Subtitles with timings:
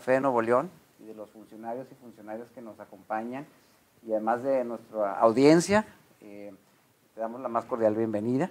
[0.00, 3.46] Fe de Nuevo León y de los funcionarios y funcionarias que nos acompañan
[4.06, 5.86] y además de nuestra audiencia,
[6.20, 6.52] eh,
[7.14, 8.50] te damos la más cordial bienvenida.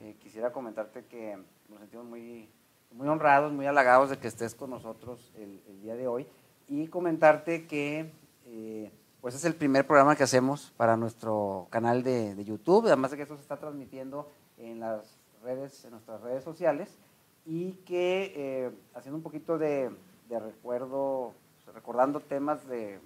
[0.00, 2.48] Eh, quisiera comentarte que nos sentimos muy,
[2.92, 6.26] muy honrados, muy halagados de que estés con nosotros el, día de hoy
[6.68, 8.10] y comentarte que
[8.46, 13.12] eh, pues es el primer programa que hacemos para nuestro canal de, de, YouTube, además
[13.12, 14.28] de que esto se está transmitiendo
[14.58, 16.98] en las redes, en nuestras redes sociales
[17.46, 19.90] y que haciendo un poquito de,
[20.30, 21.34] de recuerdo,
[21.74, 23.00] recordando temas de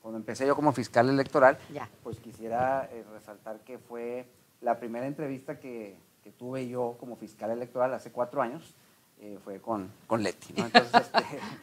[0.00, 1.58] cuando empecé yo como fiscal electoral,
[2.02, 4.28] pues quisiera eh, resaltar que fue
[4.60, 8.76] la primera entrevista que, que, tuve yo como fiscal electoral hace cuatro años
[9.24, 10.66] eh, fue con, con Leti, ¿no?
[10.66, 11.10] Entonces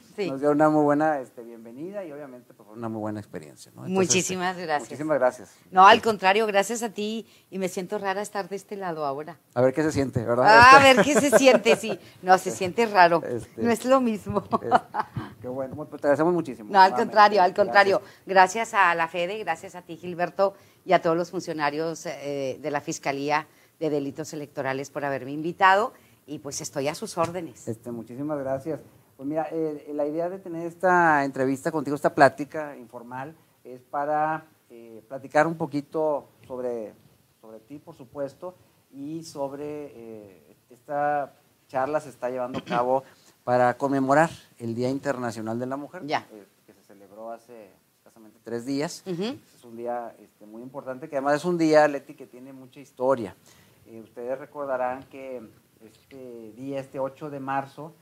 [0.01, 3.19] este, nos dio una muy buena este, bienvenida y obviamente pues, fue una muy buena
[3.19, 3.83] experiencia, ¿no?
[3.83, 4.89] muchísimas este, gracias.
[4.89, 5.51] Muchísimas gracias.
[5.69, 9.37] No, al contrario, gracias a ti y me siento rara estar de este lado ahora.
[9.53, 10.47] A ver qué se siente, ¿verdad?
[10.47, 11.99] Ah, a ver qué se siente, sí.
[12.23, 13.21] No, se siente raro.
[13.57, 14.43] no es lo mismo.
[15.39, 16.73] qué bueno, pues, te agradecemos muchísimo.
[16.73, 18.01] No, al contrario, al contrario.
[18.25, 18.73] Gracias.
[18.73, 22.81] a la FEDE, gracias a ti, Gilberto, y a todos los funcionarios eh, de la
[22.81, 23.45] Fiscalía
[23.79, 25.93] de Delitos Electorales por haberme invitado
[26.31, 27.67] y pues estoy a sus órdenes.
[27.67, 28.79] Este, muchísimas gracias.
[29.17, 34.45] Pues mira, eh, la idea de tener esta entrevista contigo, esta plática informal, es para
[34.69, 36.93] eh, platicar un poquito sobre,
[37.41, 38.55] sobre ti, por supuesto,
[38.93, 41.33] y sobre eh, esta
[41.67, 43.03] charla se está llevando a cabo
[43.43, 46.25] para conmemorar el Día Internacional de la Mujer, ya.
[46.65, 49.03] que se celebró hace escasamente tres días.
[49.05, 52.79] Es un día este, muy importante, que además es un día, Leti, que tiene mucha
[52.79, 53.35] historia.
[53.85, 55.41] ustedes recordarán que
[55.85, 57.93] este día, este 8 de marzo,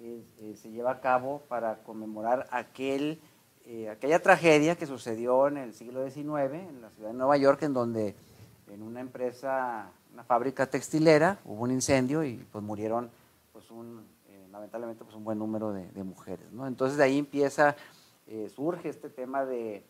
[0.00, 3.20] eh, se lleva a cabo para conmemorar aquel,
[3.66, 7.62] eh, aquella tragedia que sucedió en el siglo XIX en la ciudad de Nueva York,
[7.62, 8.14] en donde
[8.68, 13.10] en una empresa, una fábrica textilera, hubo un incendio y pues murieron
[13.52, 16.50] pues un, eh, lamentablemente pues un buen número de, mujeres.
[16.52, 16.66] ¿no?
[16.66, 17.74] Entonces de ahí empieza,
[18.54, 19.82] surge este tema de,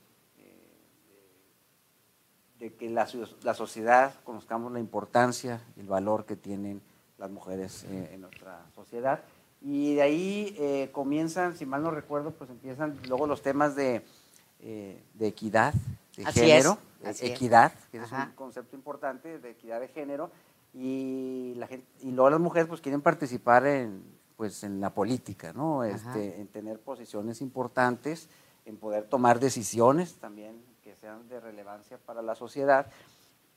[2.60, 3.06] de que la,
[3.42, 6.80] la sociedad conozcamos la importancia, el valor que tienen
[7.18, 9.20] las mujeres eh, en nuestra sociedad.
[9.60, 14.04] Y de ahí eh, comienzan, si mal no recuerdo, pues empiezan luego los temas de,
[14.60, 15.74] eh, de equidad
[16.16, 16.78] de género,
[17.20, 20.30] equidad, que es un concepto importante de equidad de género,
[20.74, 24.02] y, la gente, y luego las mujeres pues quieren participar en,
[24.36, 25.84] pues, en la política, ¿no?
[25.84, 28.28] Este, en tener posiciones importantes,
[28.66, 32.86] en poder tomar decisiones también que sean de relevancia para la sociedad.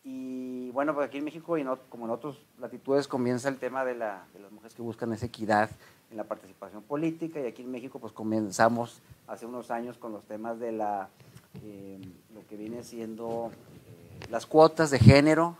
[0.03, 3.85] Y bueno, pues aquí en México y no, como en otras latitudes comienza el tema
[3.85, 5.69] de, la, de, las mujeres que buscan esa equidad
[6.09, 7.39] en la participación política.
[7.39, 11.09] Y aquí en México pues comenzamos hace unos años con los temas de la,
[11.63, 12.01] eh,
[12.33, 13.51] lo que viene siendo
[13.85, 15.57] eh, las cuotas de género,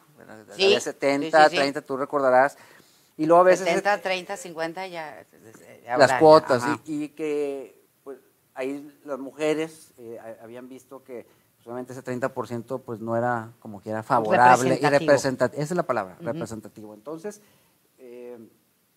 [0.56, 2.58] sí, 70, 30, tú recordarás.
[3.18, 3.68] Y luego a veces...
[3.68, 5.26] 70, 30, 50 ya...
[5.98, 8.18] las cuotas y, que pues
[8.56, 11.28] ahí las mujeres eh, habían visto que
[11.64, 15.62] solamente ese 30% pues no era como que era favorable y representativo.
[15.62, 16.94] Esa es la palabra, representativo.
[16.94, 17.42] Entonces,
[18.00, 18.38] eh,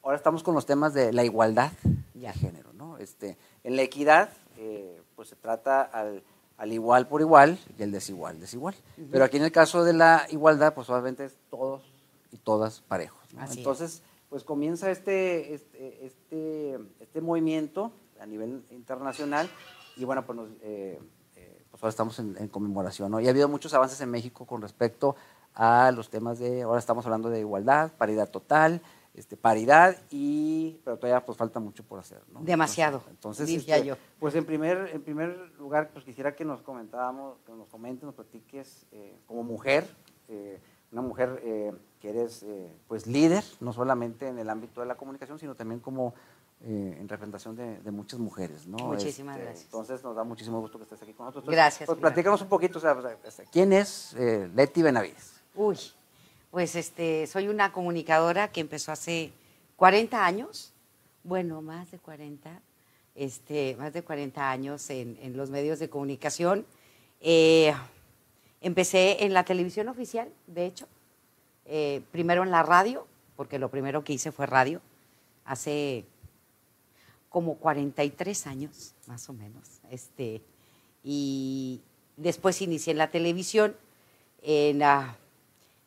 [0.02, 1.72] ahora estamos con los temas de la igualdad
[2.14, 2.97] de género, ¿no?
[2.98, 6.22] Este, en la equidad, eh, pues se trata al,
[6.56, 8.75] al, igual por igual y el desigual desigual.
[9.10, 11.82] Pero aquí en el caso de la igualdad, pues obviamente es todos
[12.32, 13.20] y todas parejos.
[13.56, 19.48] Entonces, pues comienza este, este, este, este, movimiento a nivel internacional
[19.96, 20.98] y bueno, pues nos, eh,
[21.74, 23.18] pues ahora estamos en, conmemoración, ¿no?
[23.18, 25.16] Y ha habido muchos avances en México con respecto
[25.56, 28.80] a los temas de, ahora estamos hablando de igualdad, paridad total,
[29.12, 32.42] este, paridad, y, pero todavía pues falta mucho por hacer, ¿no?
[32.42, 33.96] Demasiado, entonces, este, yo.
[34.20, 38.14] Pues en primer, en primer lugar, pues quisiera que nos comentábamos, que nos comentes, nos
[38.14, 39.84] platiques eh, como mujer,
[40.28, 40.60] eh,
[40.92, 42.46] una mujer eh, que eres
[42.86, 46.14] pues líder, no solamente en el ámbito de la comunicación, sino también como
[46.66, 48.66] eh, en representación de, muchas mujeres.
[48.66, 48.78] ¿no?
[48.78, 49.64] Muchísimas este, gracias.
[49.66, 51.52] Entonces nos da muchísimo gusto que estés aquí con nosotros.
[51.52, 51.86] gracias.
[51.86, 55.43] Pues platícanos un poquito, o sea, este, ¿quién es eh, Leti Benavides?
[55.55, 55.76] Uy,
[56.50, 59.31] pues este, soy una comunicadora que empezó hace
[59.76, 60.72] 40 años,
[61.22, 62.62] bueno, más de 40,
[63.14, 66.64] este, más de 40 años en, los medios de comunicación.
[67.20, 67.75] Eh,
[68.62, 70.88] empecé en la televisión oficial, de hecho,
[72.11, 73.06] primero en la radio,
[73.37, 74.81] porque lo primero que hice fue radio,
[75.44, 76.06] hace
[77.34, 79.81] como 43 años, más o menos.
[79.90, 80.40] Este,
[81.02, 81.81] y
[82.16, 83.75] después inicié en la televisión,
[84.40, 85.19] en la,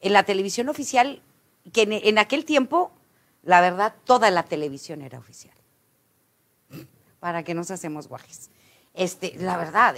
[0.01, 1.21] en la televisión oficial,
[1.71, 2.91] que en, aquel tiempo,
[3.43, 5.55] la verdad, toda la televisión era oficial.
[7.21, 8.49] ¿Para que nos hacemos guajes?
[8.93, 9.95] Este, la verdad,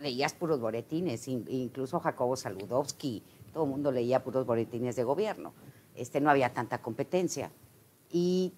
[0.00, 5.52] leías puros boletines, incluso Jacobo Saludowski, todo el mundo leía puros boletines de gobierno.
[5.96, 7.50] Este, no había tanta competencia.
[8.08, 8.52] Y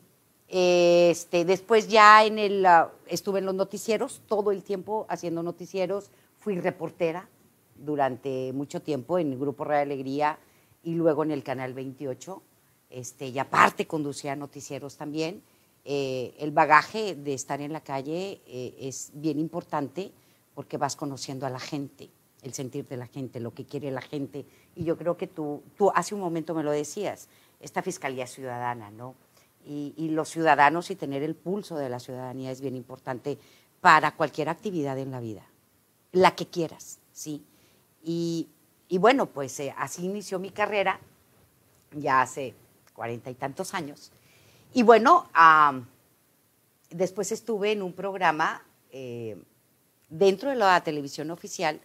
[0.56, 6.12] Este, después ya en el, ah, estuve en los noticieros, todo el tiempo haciendo noticieros,
[6.38, 7.28] fui reportera
[7.74, 10.38] durante mucho tiempo en el Grupo Real Alegría
[10.84, 12.40] y luego en el Canal 28.
[12.88, 15.42] Este, y aparte conducía noticieros también.
[15.84, 20.12] Eh, el bagaje de estar en la calle eh, es bien importante
[20.54, 22.10] porque vas conociendo a la gente,
[22.42, 24.46] el sentir de la gente, lo que quiere la gente.
[24.76, 27.28] Y yo creo que tú, tú hace un momento me lo decías,
[27.58, 29.16] esta Fiscalía Ciudadana, ¿no?
[29.66, 33.38] Y, los ciudadanos y tener el pulso de la ciudadanía es bien importante
[33.80, 35.42] para cualquier actividad en la vida,
[36.12, 37.42] la que quieras, ¿sí?
[38.02, 38.48] Y,
[38.88, 41.00] y bueno, pues eh, así inició mi carrera,
[41.92, 42.54] ya hace
[42.94, 44.12] cuarenta y tantos años.
[44.72, 45.28] Y bueno,
[46.90, 49.36] después estuve en un programa eh,
[50.08, 51.80] dentro de la televisión oficial,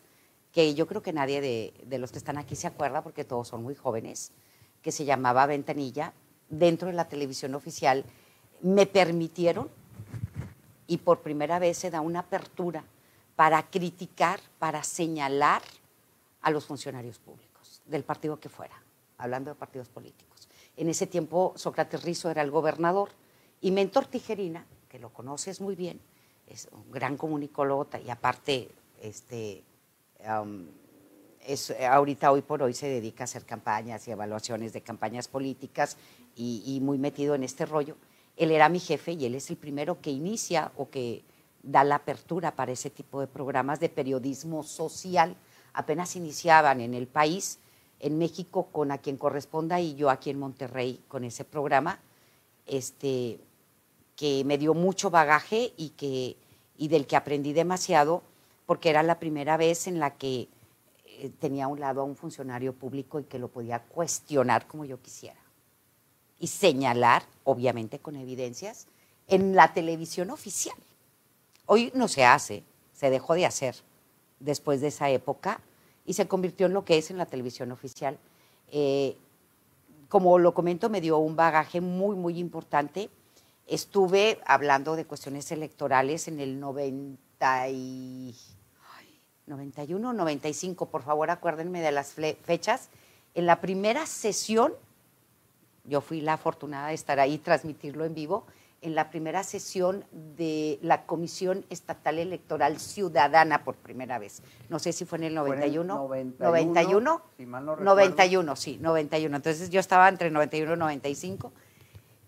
[0.51, 3.47] que yo creo que nadie de, de los que están aquí se acuerda, porque todos
[3.47, 4.31] son muy jóvenes,
[4.81, 6.13] que se llamaba Ventanilla,
[6.49, 8.03] dentro de la televisión oficial,
[8.61, 9.69] me permitieron,
[10.87, 12.83] y por primera vez se da una apertura
[13.35, 15.61] para criticar, para señalar
[16.41, 18.75] a los funcionarios públicos, del partido que fuera,
[19.17, 20.49] hablando de partidos políticos.
[20.75, 23.09] En ese tiempo Sócrates Rizo era el gobernador
[23.61, 26.01] y Mentor Tijerina, que lo conoces muy bien,
[26.47, 28.69] es un gran comunicólogo y aparte
[29.01, 29.63] este,
[31.45, 35.97] es, ahorita, hoy por hoy, se dedica a hacer campañas y evaluaciones de campañas políticas
[36.35, 37.95] y, y, muy metido en este rollo.
[38.37, 41.23] Él era mi jefe y él es el primero que inicia o que
[41.63, 45.35] da la apertura para ese tipo de programas de periodismo social.
[45.73, 47.59] Apenas iniciaban en el país,
[47.99, 51.99] en México con a quien corresponda y yo aquí en Monterrey con ese programa,
[52.65, 53.39] este,
[54.15, 56.37] que me dio mucho bagaje y, que,
[56.77, 58.21] y del que aprendí demasiado
[58.65, 60.47] porque era la primera vez en la que
[61.19, 64.85] eh, tenía a un lado a un funcionario público y que lo podía cuestionar como
[64.85, 65.39] yo quisiera.
[66.39, 68.87] Y señalar, obviamente con evidencias,
[69.27, 70.77] en la televisión oficial.
[71.65, 72.63] Hoy no se hace,
[72.93, 73.75] se dejó de hacer
[74.39, 75.61] después de esa época
[76.05, 78.17] y se convirtió en lo que es en la televisión oficial.
[78.71, 79.17] Eh,
[80.07, 83.09] como lo comento, me dio un bagaje muy, muy importante.
[83.67, 88.35] Estuve hablando de cuestiones electorales en el 90 y
[89.49, 92.89] 91, 95, por favor acuérdenme de las fechas.
[93.33, 94.73] En la primera sesión,
[95.85, 98.45] yo fui la afortunada de estar ahí, transmitirlo en vivo,
[98.81, 100.05] en la primera sesión
[100.37, 104.41] de la Comisión Estatal Electoral Ciudadana por primera vez.
[104.69, 106.07] No sé si fue en el 91.
[106.07, 107.01] Fue en el 91.
[107.01, 107.21] 91.
[107.37, 109.35] Si mal no 91, sí, 91.
[109.35, 111.51] Entonces yo estaba entre 91 y 95,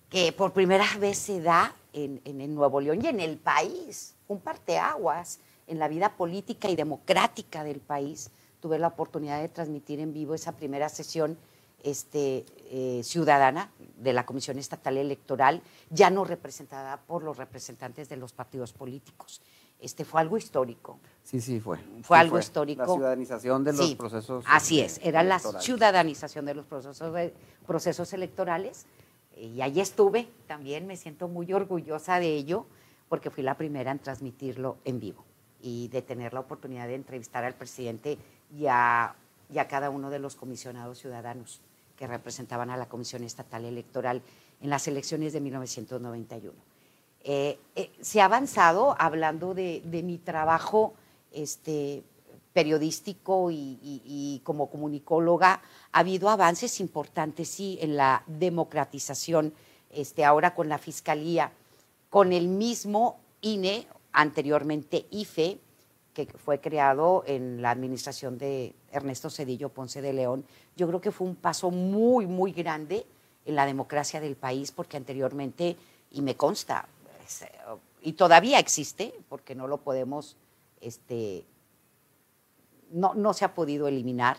[0.09, 4.15] que por primera vez se da en, en, en Nuevo León y en el país,
[4.27, 5.39] un parteaguas
[5.71, 8.29] en la vida política y democrática del país.
[8.59, 11.37] Tuve la oportunidad de transmitir en vivo esa primera sesión
[11.81, 18.17] este, eh, ciudadana de la Comisión Estatal Electoral, ya no representada por los representantes de
[18.17, 19.41] los partidos políticos.
[19.79, 20.99] Este fue algo histórico.
[21.23, 21.77] Sí, sí, fue.
[22.03, 22.81] Fue Sí algo histórico.
[22.85, 24.43] La ciudadanización de los Sí, procesos.
[24.47, 27.31] Así eh, es, era la ciudadanización de los procesos,
[27.65, 28.85] procesos electorales.
[29.37, 32.65] Y ahí estuve, también me siento muy orgullosa de ello,
[33.07, 35.25] porque fui la primera en transmitirlo en vivo
[35.61, 38.17] y de tener la oportunidad de entrevistar al presidente
[38.55, 39.15] y a,
[39.69, 41.61] cada uno de los comisionados ciudadanos
[41.97, 44.21] que representaban a la Comisión Estatal Electoral
[44.61, 46.53] en las elecciones de 1991.
[47.23, 50.93] Eh, eh, se ha avanzado hablando de, mi trabajo
[51.31, 52.03] este,
[52.53, 55.61] periodístico y, y- y como comunicóloga.
[55.91, 59.53] Ha habido avances importantes, sí, en la democratización,
[59.91, 61.51] este, ahora con la Fiscalía,
[62.09, 65.59] con el mismo INE, anteriormente IFE,
[66.13, 70.45] que fue creado en la administración de Ernesto Cedillo Ponce de León.
[70.75, 73.05] Yo creo que fue un paso muy, muy grande
[73.45, 75.77] en la democracia del país, porque anteriormente,
[76.11, 76.87] y me consta,
[78.01, 80.35] y todavía existe, porque no lo podemos,
[80.81, 81.45] este,
[82.91, 84.37] no, no se ha podido eliminar,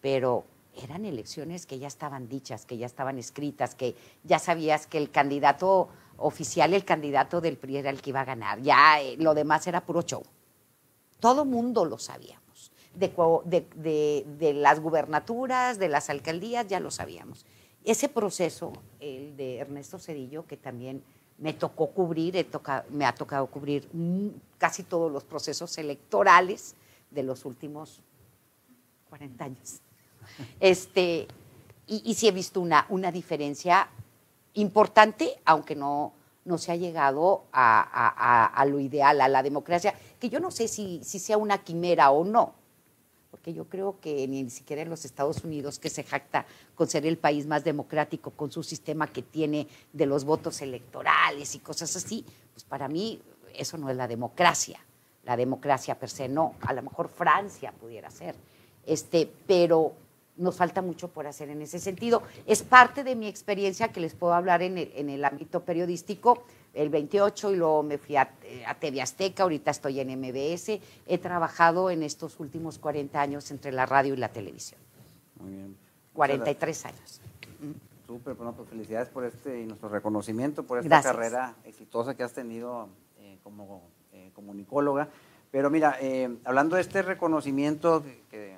[0.00, 0.44] pero
[0.82, 5.10] eran elecciones que ya estaban dichas, que ya estaban escritas, que ya sabías que el
[5.10, 8.60] candidato oficial, el candidato del PRI era el que iba a ganar.
[8.60, 10.22] Ya eh, lo demás era puro show.
[11.20, 12.72] Todo mundo lo sabíamos.
[12.94, 17.46] De, las gubernaturas, de las alcaldías, ya lo sabíamos.
[17.84, 21.02] Ese proceso, el de Ernesto Cedillo, que también
[21.38, 22.34] me tocó cubrir,
[22.90, 26.74] me ha tocado cubrir mm, casi todos los procesos electorales
[27.10, 28.00] de los últimos
[29.08, 29.80] 40 años.
[30.58, 31.28] Este,
[31.86, 33.88] y, y sí he visto una, una diferencia
[34.60, 36.12] importante, aunque no,
[36.44, 40.68] no se ha llegado a, a- lo ideal, a la democracia, que yo no sé
[40.68, 42.54] si, si sea una quimera o no,
[43.30, 46.88] porque porque yo creo que ni siquiera en los Estados Unidos, que se jacta con
[46.88, 51.58] ser el país más democrático, con su sistema que tiene de los votos electorales y
[51.60, 53.20] cosas así, pues para mí
[53.54, 54.80] eso no es la democracia.
[55.24, 58.34] La democracia per se no, a lo mejor Francia pudiera ser,
[58.86, 59.92] este, pero
[60.38, 62.22] nos falta mucho por hacer en ese sentido.
[62.46, 66.44] Es parte de mi experiencia que les puedo hablar en el, en el ámbito periodístico
[66.74, 68.30] el 28 y luego me fui a,
[68.66, 73.72] a TV Azteca, ahorita estoy en MBS, he trabajado en estos últimos 40 años entre
[73.72, 74.80] la radio y la televisión.
[75.40, 75.76] Muy bien.
[76.12, 77.20] 43 años.
[78.06, 82.32] Súper, bueno, pues felicidades por este y nuestro reconocimiento, por esta carrera exitosa que has
[82.32, 85.08] tenido eh, como eh, comunicóloga.
[85.50, 88.56] Pero mira, eh, hablando de este reconocimiento que,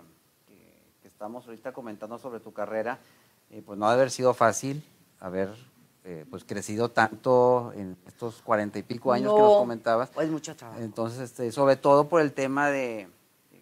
[1.21, 2.99] estamos ahorita comentando sobre tu carrera,
[3.67, 4.83] pues no ha de haber sido fácil
[5.19, 5.51] haber
[6.03, 10.09] eh, pues crecido tanto en estos cuarenta y pico años que nos comentabas.
[10.15, 10.81] Pues mucho trabajo.
[10.81, 13.07] Entonces, este, sobre todo por el tema de,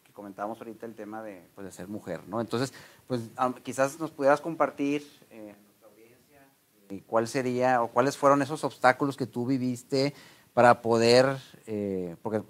[0.05, 2.41] que comentábamos ahorita, el tema de, pues, de ser mujer, ¿no?
[2.41, 2.73] Entonces,
[3.09, 3.23] pues
[3.65, 6.47] quizás nos pudieras compartir eh, nuestra audiencia
[6.91, 10.15] eh, cuál sería o cuáles fueron esos obstáculos que tú viviste
[10.55, 11.37] para poder,
[11.67, 12.41] eh, porque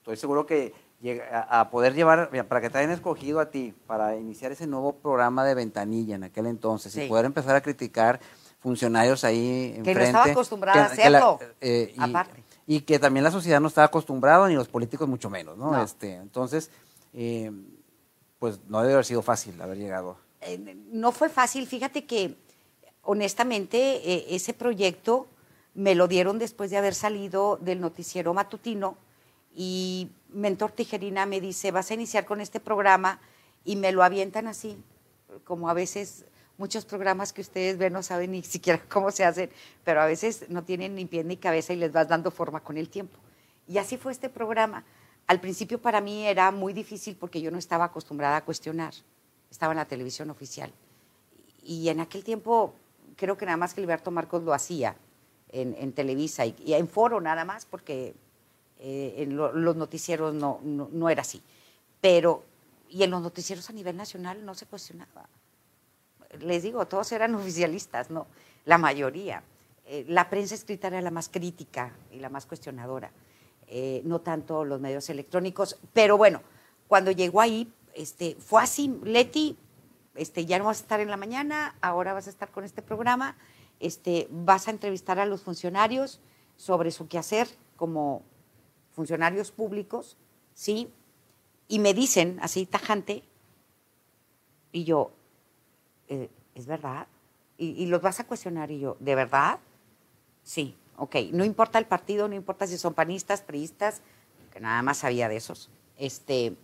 [0.00, 0.74] estoy seguro que
[1.32, 5.44] a, poder llevar, para que te hayan escogido a ti, para iniciar ese nuevo programa
[5.44, 8.20] de ventanilla en aquel entonces y poder empezar a criticar
[8.58, 9.92] funcionarios ahí enfrente.
[9.92, 12.44] Que no estaba acostumbrada a hacerlo, eh, y, aparte.
[12.66, 15.82] Y que también la sociedad no estaba acostumbrada, ni los políticos mucho menos, ¿no?
[15.82, 16.70] Este, entonces,
[17.14, 17.50] eh,
[18.38, 20.18] pues no debe haber sido fácil haber llegado.
[20.42, 22.36] Eh, no fue fácil, fíjate que
[23.02, 25.26] honestamente ese proyecto
[25.74, 28.98] me lo dieron después de haber salido del noticiero matutino
[29.54, 33.20] y Mentor Tijerina me dice, vas a iniciar con este programa
[33.64, 34.82] y me lo avientan así,
[35.44, 36.24] como a veces
[36.56, 39.50] muchos programas que ustedes ven no saben ni siquiera cómo se hacen,
[39.84, 42.76] pero a veces no tienen ni pie ni cabeza y les vas dando forma con
[42.76, 43.18] el tiempo.
[43.66, 44.84] Y así fue este programa.
[45.26, 48.94] Al principio para mí era muy difícil porque yo no estaba acostumbrada a cuestionar.
[49.50, 50.72] Estaba en la televisión oficial.
[51.62, 52.74] Y en aquel tiempo
[53.16, 54.96] creo que nada más que Gilberto Marcos lo hacía
[55.52, 58.14] en, Televisa y, en Foro nada más porque
[58.80, 61.42] eh, en los noticieros no, no era así.
[62.00, 62.44] Pero,
[62.88, 65.28] y en los noticieros a nivel nacional no se cuestionaba
[66.38, 68.26] les digo, todos eran oficialistas, ¿no?
[68.64, 69.42] La mayoría.
[69.86, 73.10] Eh, la prensa escrita era la más crítica y la más cuestionadora,
[73.66, 75.78] eh, no tanto los medios electrónicos.
[75.92, 76.42] Pero bueno,
[76.86, 79.56] cuando llegó ahí, este, fue así, Leti,
[80.14, 82.82] este, ya no vas a estar en la mañana, ahora vas a estar con este
[82.82, 83.36] programa,
[83.80, 86.20] este, vas a entrevistar a los funcionarios
[86.56, 88.22] sobre su quehacer como
[89.00, 90.18] funcionarios públicos,
[90.52, 90.92] ¿sí?
[91.68, 93.22] Y me dicen así tajante,
[94.72, 95.10] y yo,
[96.08, 97.06] eh, ¿es verdad?
[97.56, 99.58] Y, los vas a cuestionar y yo, ¿de verdad?
[100.42, 101.16] Sí, ok.
[101.32, 104.02] No importa el partido, no importa si son panistas, priistas,
[104.52, 105.70] que nada más sabía de esos.
[105.96, 106.54] Este,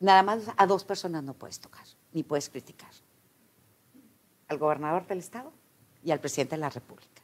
[0.00, 2.90] nada más a dos personas no puedes tocar, ni puedes criticar.
[4.48, 5.52] Al gobernador del estado
[6.02, 7.22] y al presidente de la República.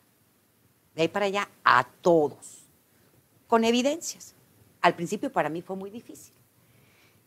[0.95, 2.64] De ahí para allá, a todos.
[3.55, 4.35] Con evidencias.
[4.81, 6.35] Al principio para mí fue muy difícil.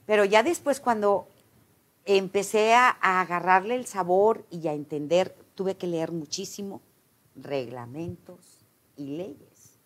[0.05, 1.29] Pero ya después cuando
[2.03, 6.81] empecé a, agarrarle el sabor y a entender, tuve que leer muchísimo
[7.33, 8.65] reglamentos
[8.97, 9.79] y leyes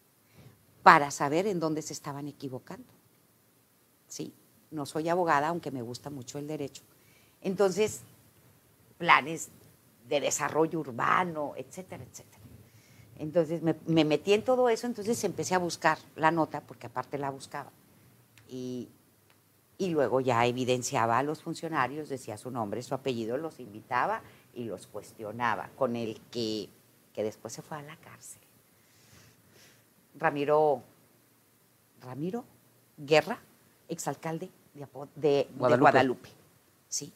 [0.81, 2.91] para saber en dónde se estaban equivocando.
[4.07, 4.33] Sí,
[4.71, 6.81] no soy abogada, aunque me gusta mucho el derecho.
[7.39, 8.01] Entonces,
[8.98, 9.50] planes
[10.10, 12.40] de desarrollo urbano, etcétera, etcétera.
[13.18, 17.18] Entonces me, me, metí en todo eso, entonces empecé a buscar la nota, porque aparte
[17.18, 17.72] la buscaba.
[18.48, 18.89] Y
[19.82, 24.22] y luego ya evidenciaba a los funcionarios, decía su nombre, su apellido, los invitaba
[24.53, 26.70] y los cuestionaba, con el que,
[27.15, 28.44] que después se fue a la cárcel.
[30.20, 30.84] Ramiro,
[32.00, 32.46] Ramiro
[32.96, 33.39] Guerra,
[33.89, 34.82] exalcalde de,
[35.15, 35.77] de, Guadalupe.
[35.77, 36.30] de Guadalupe,
[36.88, 37.12] sí.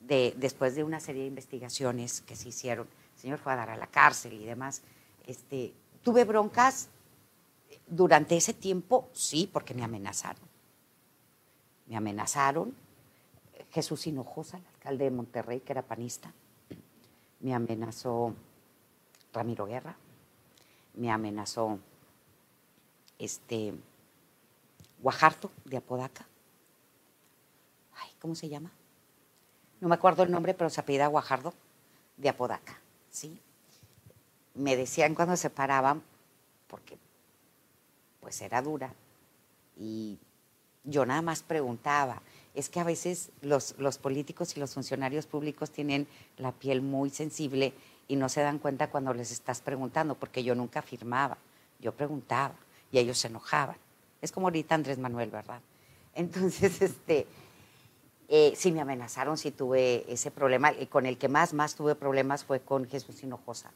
[0.00, 3.70] De, después de una serie de investigaciones que se hicieron, el señor fue a dar
[3.70, 4.82] a la cárcel y demás.
[5.26, 6.88] Este, tuve broncas
[7.86, 10.46] durante ese tiempo, sí, porque me amenazaron
[11.86, 12.74] me amenazaron.
[13.70, 16.32] Jesús Hinojosa, el alcalde de Monterrey, que era panista,
[17.40, 18.34] me amenazó
[19.32, 19.96] Ramiro Guerra,
[20.94, 21.78] me amenazó
[23.18, 23.74] este
[25.02, 26.26] Guajardo de Apodaca.
[27.96, 28.70] Ay, ¿cómo se llama?
[29.80, 31.52] No me acuerdo el nombre, pero se apellida Guajardo
[32.16, 32.80] de Apodaca,
[33.10, 33.38] ¿sí?
[34.56, 36.02] Me decían cuando se paraban,
[36.66, 36.98] porque
[38.20, 38.92] pues era dura,
[39.78, 40.18] y
[40.84, 42.22] yo nada más preguntaba.
[42.54, 46.08] Es que a veces los, políticos y los funcionarios públicos tienen
[46.38, 47.74] la piel muy sensible
[48.08, 51.36] y no se dan cuenta cuando les estás preguntando, porque yo nunca afirmaba,
[51.80, 52.54] yo preguntaba
[52.90, 53.76] y ellos se enojaban.
[54.22, 55.60] Es como ahorita Andrés Manuel, ¿verdad?
[56.14, 57.26] Entonces, este,
[58.28, 60.72] Eh, sí me amenazaron, sí tuve ese problema.
[60.72, 63.70] Y con el que más, más tuve problemas fue con Jesús Hinojosa.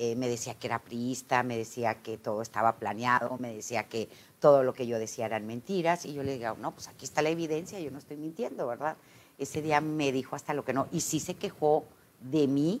[0.00, 4.08] Eh, me decía que era priista, me decía que todo estaba planeado, me decía que
[4.38, 6.04] todo lo que yo decía eran mentiras.
[6.04, 8.96] Y yo le digo, no, pues aquí está la evidencia, yo no estoy mintiendo, ¿verdad?
[9.38, 10.86] Ese día me dijo hasta lo que no.
[10.92, 11.84] Y sí se quejó
[12.20, 12.80] de mí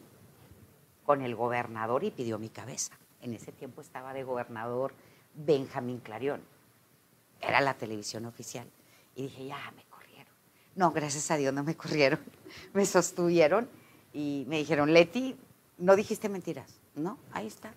[1.04, 2.96] con el gobernador y pidió mi cabeza.
[3.20, 4.94] En ese tiempo estaba de gobernador
[5.34, 6.40] Benjamín Clarión.
[7.40, 8.68] Era la televisión oficial.
[9.16, 10.32] Y dije, ya, me corrieron.
[10.76, 12.20] No, gracias a Dios no me corrieron.
[12.72, 13.68] Me sostuvieron
[14.12, 15.36] y me dijeron, Leti,
[15.78, 16.78] no dijiste mentiras.
[16.98, 17.72] No, ahí está.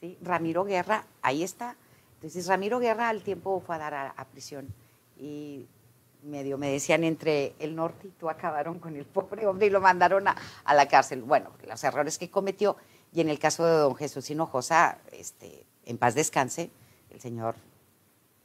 [0.00, 0.18] ¿Sí?
[0.22, 1.76] Ramiro Guerra, ahí está.
[2.14, 4.68] Entonces, Ramiro Guerra al tiempo fue a dar a, prisión.
[5.18, 5.66] Y
[6.22, 9.80] medio me decían entre el norte y tú acabaron con el pobre hombre y lo
[9.80, 11.22] mandaron a, a, la cárcel.
[11.22, 12.76] Bueno, los errores que cometió.
[13.12, 16.70] Y en el caso de don Jesús Hinojosa, este, en paz descanse,
[17.10, 17.56] el señor,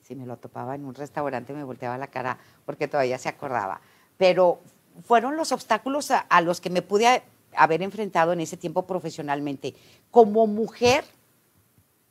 [0.01, 3.81] si me lo topaba en un restaurante, me volteaba la cara porque todavía se acordaba.
[4.17, 4.59] Pero
[5.03, 7.23] fueron los obstáculos a, los que me pude
[7.57, 9.75] haber enfrentado en ese tiempo profesionalmente.
[10.11, 11.05] Como mujer,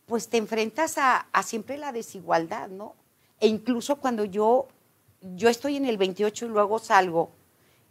[0.06, 2.94] pues te enfrentas a, siempre la desigualdad, ¿no?
[3.40, 4.68] E incluso cuando yo,
[5.20, 7.30] yo estoy en el 28 y luego salgo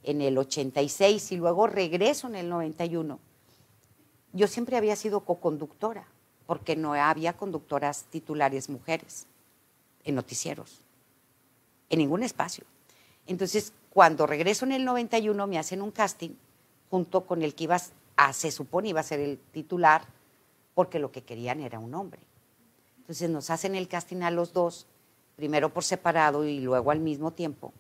[0.04, 3.20] en el 86 y luego regreso en el 91,
[4.34, 6.08] yo siempre había sido coconductora
[6.46, 9.28] porque no había conductoras titulares mujeres
[10.04, 10.82] en noticieros,
[11.90, 12.66] en ningún espacio.
[13.28, 16.32] Entonces, cuando regreso en el 91, me hacen un casting
[16.94, 17.82] junto con el que iba
[18.18, 20.06] a, se supone iba a ser el titular,
[20.76, 22.22] porque lo que querían era un hombre.
[23.00, 24.86] Entonces nos hacen el casting a los dos,
[25.36, 27.74] primero por separado y luego al mismo tiempo,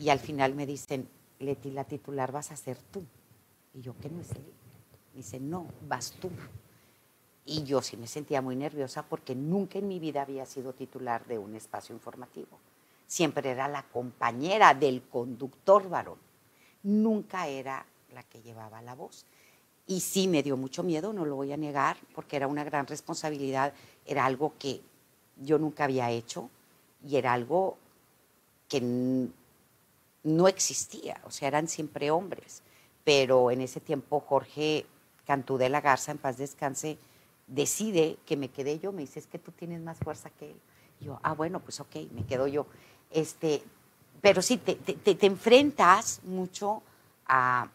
[0.00, 3.04] y al final me dicen, Leti, la titular vas a ser tú.
[3.74, 4.52] Y yo, ¿qué no es él?
[5.12, 6.28] Me dice, no, vas tú.
[7.44, 11.24] Y yo sí me sentía muy nerviosa porque nunca en mi vida había sido titular
[11.26, 12.58] de un espacio informativo.
[13.06, 16.18] Siempre era la compañera del conductor varón.
[16.82, 19.24] Nunca era la que llevaba la voz.
[19.86, 22.86] Y sí me dio mucho miedo, no lo voy a negar, porque era una gran
[22.86, 23.72] responsabilidad,
[24.04, 24.82] era algo que
[25.36, 26.50] yo nunca había hecho
[27.06, 27.78] y era algo
[28.68, 29.28] que
[30.24, 32.62] no existía, o sea, eran siempre hombres.
[33.04, 34.84] Pero en ese tiempo Jorge
[35.26, 36.98] Cantú de la Garza, en paz descanse,
[37.46, 40.60] decide que me quede yo, me dice, es que tú tienes más fuerza que él.
[41.00, 42.66] yo, ah, bueno, pues ok, me quedo yo.
[43.10, 43.62] Este,
[44.20, 46.82] pero sí, te, te, enfrentas mucho
[47.26, 47.70] a,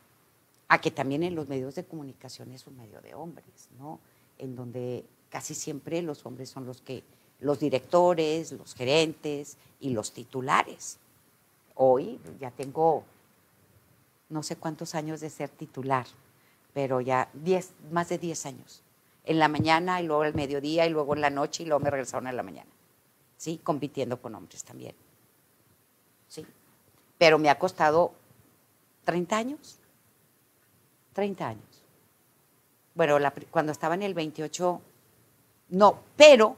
[0.74, 4.00] a, que también en los medios de comunicación es un medio de hombres, ¿no?
[4.38, 7.04] En donde casi siempre los hombres son los que,
[7.40, 10.98] los directores, los gerentes y los titulares.
[11.76, 13.04] Hoy ya tengo
[14.30, 16.08] no sé cuántos años de ser titular,
[16.74, 18.82] pero ya diez, más de 10 años
[19.26, 21.90] en la mañana y luego al mediodía y luego en la noche y luego me
[21.90, 22.70] regresaron en la mañana.
[23.38, 23.60] ¿Sí?
[23.64, 24.96] Compitiendo con hombres también.
[26.28, 26.46] ¿Sí?
[27.18, 28.14] Pero me ha costado
[29.06, 29.80] 30 años.
[31.13, 31.84] 30 años.
[32.95, 33.17] Bueno,
[33.49, 34.82] cuando estaba en el 28,
[35.69, 36.56] no, pero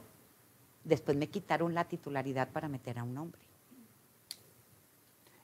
[0.84, 3.40] después me quitaron la titularidad para meter a un hombre.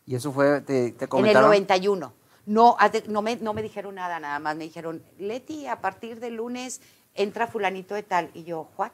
[0.07, 2.13] ¿Y eso fue, te, te En el 91.
[2.45, 2.77] No,
[3.09, 6.81] no me, no me dijeron nada, nada más me dijeron, Leti, a partir del lunes
[7.15, 8.91] entra fulanito de tal, y yo, ¿what?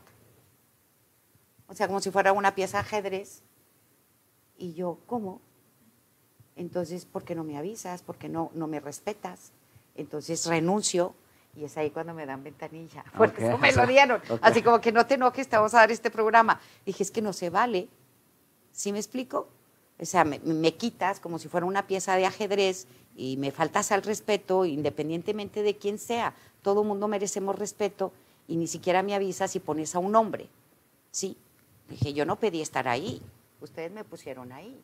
[1.67, 3.43] O sea, como si fuera una pieza de ajedrez.
[4.57, 5.41] Y yo, ¿cómo?
[6.57, 8.03] Entonces, ¿por qué no me avisas?
[8.03, 9.53] ¿Por qué no, no me respetas?
[9.99, 11.15] Entonces renuncio
[11.55, 13.05] y es ahí cuando me dan ventanilla.
[13.17, 14.23] Porque eso me lo dieron.
[14.41, 16.59] Así como que no te enojes, te vamos a dar este programa.
[16.87, 17.89] Dije, es que no se vale.
[18.73, 19.49] ¿Sí me explico?
[20.01, 23.91] O sea, me, me, quitas como si fuera una pieza de ajedrez y me faltas
[23.91, 28.13] al respeto independientemente de quién sea todo mundo merecemos respeto
[28.47, 30.49] y ni siquiera me avisas si pones a un hombre.
[31.11, 31.37] Sí,
[31.89, 33.23] dije, yo no pedí estar ahí,
[33.61, 34.81] ustedes me pusieron ahí.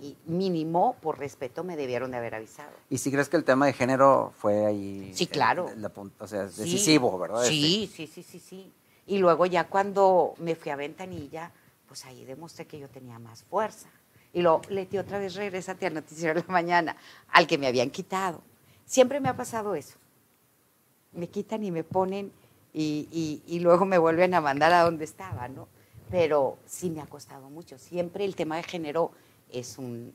[0.00, 2.72] Y mínimo, por respeto, me debieron de haber avisado.
[2.90, 5.12] ¿Y si crees que el tema de género fue ahí?
[5.14, 5.68] Sí, claro.
[6.18, 7.44] o sea, decisivo, ¿verdad?
[7.44, 7.96] Sí, este.
[7.96, 8.72] sí, sí, sí, sí.
[9.06, 11.52] Y luego ya cuando me fui a Ventanilla,
[11.86, 13.88] pues ahí demostré que yo tenía más fuerza.
[14.32, 16.96] Y lo Leti, otra vez regrésate al noticiero de la mañana,
[17.28, 18.40] al que me habían quitado.
[18.86, 19.98] Siempre me ha pasado eso
[21.12, 22.32] me quitan y me ponen
[22.74, 25.68] y, luego me vuelven a mandar a donde estaba, ¿no?
[26.10, 27.78] Pero sí me ha costado mucho.
[27.78, 29.12] Siempre el tema de género
[29.52, 30.14] es un,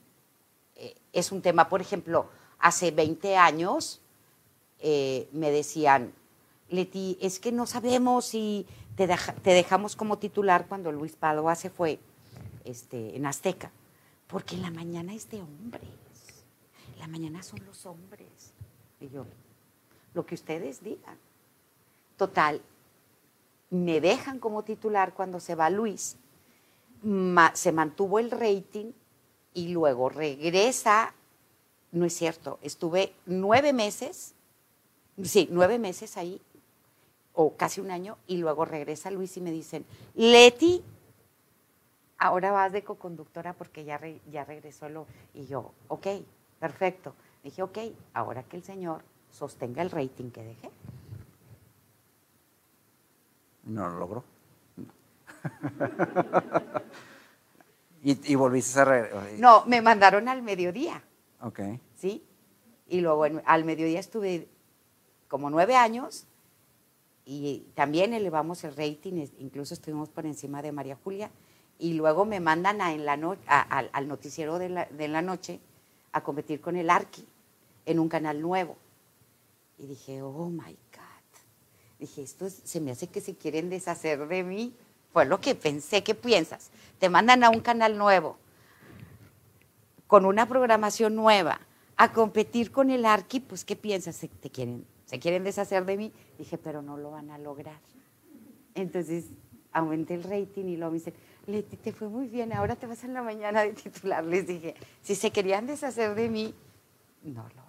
[0.76, 1.70] eh, es un tema.
[1.70, 4.02] Por ejemplo, hace 20 años
[4.80, 6.14] eh, me decían,
[6.70, 11.70] Leti, es que no sabemos si te, te, dejamos como titular cuando Luis Padua se
[11.70, 12.00] fue
[12.66, 13.72] este, en Azteca,
[14.28, 15.90] porque en la mañana es de hombres,
[17.00, 18.54] la mañana son los hombres.
[19.00, 19.26] Y yo,
[20.14, 21.18] lo que ustedes digan.
[22.18, 22.62] Total,
[23.70, 26.18] me dejan como titular cuando se va Luis,
[27.54, 28.92] se mantuvo el rating
[29.58, 31.14] y luego regresa,
[31.92, 34.36] no es cierto, estuve nueve meses,
[35.24, 36.40] sí, nueve meses ahí,
[37.34, 40.84] o casi un año, y luego regresa Luis y me dicen, Leti,
[42.20, 44.00] ahora vas de coconductora porque ya,
[44.32, 45.08] ya regresó lo...
[45.34, 46.06] Y yo, ok,
[46.60, 47.16] perfecto.
[47.44, 47.80] Dije, ok,
[48.14, 50.70] ahora que el señor sostenga el rating que dejé.
[53.64, 54.24] No lo logró.
[58.04, 58.86] y, volviste a...
[58.86, 61.04] Re no, me mandaron al mediodía.
[61.42, 61.60] Ok.
[61.96, 62.24] ¿Sí?
[62.88, 64.48] Y luego al mediodía estuve
[65.28, 66.26] como nueve años
[67.26, 71.30] y también elevamos el rating, incluso estuvimos por encima de María Julia
[71.80, 73.14] y luego me mandan a, en la
[73.48, 75.60] al noticiero de la, de la, noche
[76.12, 77.28] a competir con el Arqui
[77.86, 78.78] en un canal nuevo.
[79.78, 81.42] Y dije, oh my God.
[82.00, 84.76] Dije, esto se me hace que se quieren deshacer de mí.
[85.12, 86.70] Fue lo que pensé, ¿qué piensas?
[87.00, 88.38] Te mandan a un canal nuevo,
[90.08, 91.60] con una programación nueva,
[91.96, 94.16] a competir con el Arqui, pues ¿qué piensas?
[94.16, 96.14] ¿Se, quieren, ¿Se quieren deshacer de mí?
[96.38, 97.80] Dije, pero no lo van a lograr.
[98.76, 99.26] Entonces
[99.72, 101.14] aumenté el rating y luego me dicen,
[101.48, 104.24] Leti, te fue muy bien, ahora te vas en la mañana de titular.
[104.24, 106.54] Les dije, si se querían deshacer de mí,
[107.24, 107.67] no lo.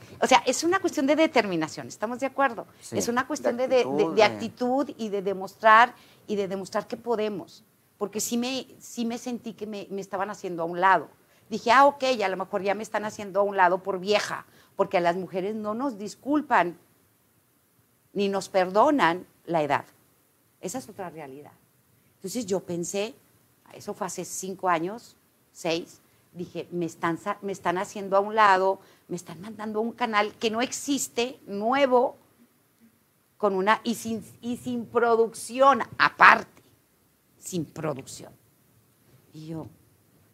[0.20, 2.66] O sea, es una cuestión de determinación, ¿estamos de acuerdo?
[2.90, 5.94] es una cuestión de actitud, de, actitud, y de demostrar
[6.26, 7.64] y de demostrar que podemos.
[7.98, 11.08] Porque sí me, sí me sentí que me, me estaban haciendo a un lado.
[11.48, 14.46] Dije, ah, ok, a lo mejor ya me están haciendo a un lado por vieja,
[14.76, 16.78] porque a las mujeres no nos disculpan
[18.12, 19.84] ni nos perdonan la edad.
[20.60, 21.52] Esa es otra realidad.
[22.16, 23.14] Entonces yo pensé,
[23.74, 25.16] eso fue hace cinco años,
[25.52, 26.00] seis,
[26.32, 28.80] dije, me están, me están haciendo a un lado,
[29.12, 32.16] me están mandando un canal que no existe, nuevo,
[33.36, 36.62] con una, y sin, y sin producción, aparte,
[37.36, 38.32] sin producción.
[39.34, 39.66] Y yo,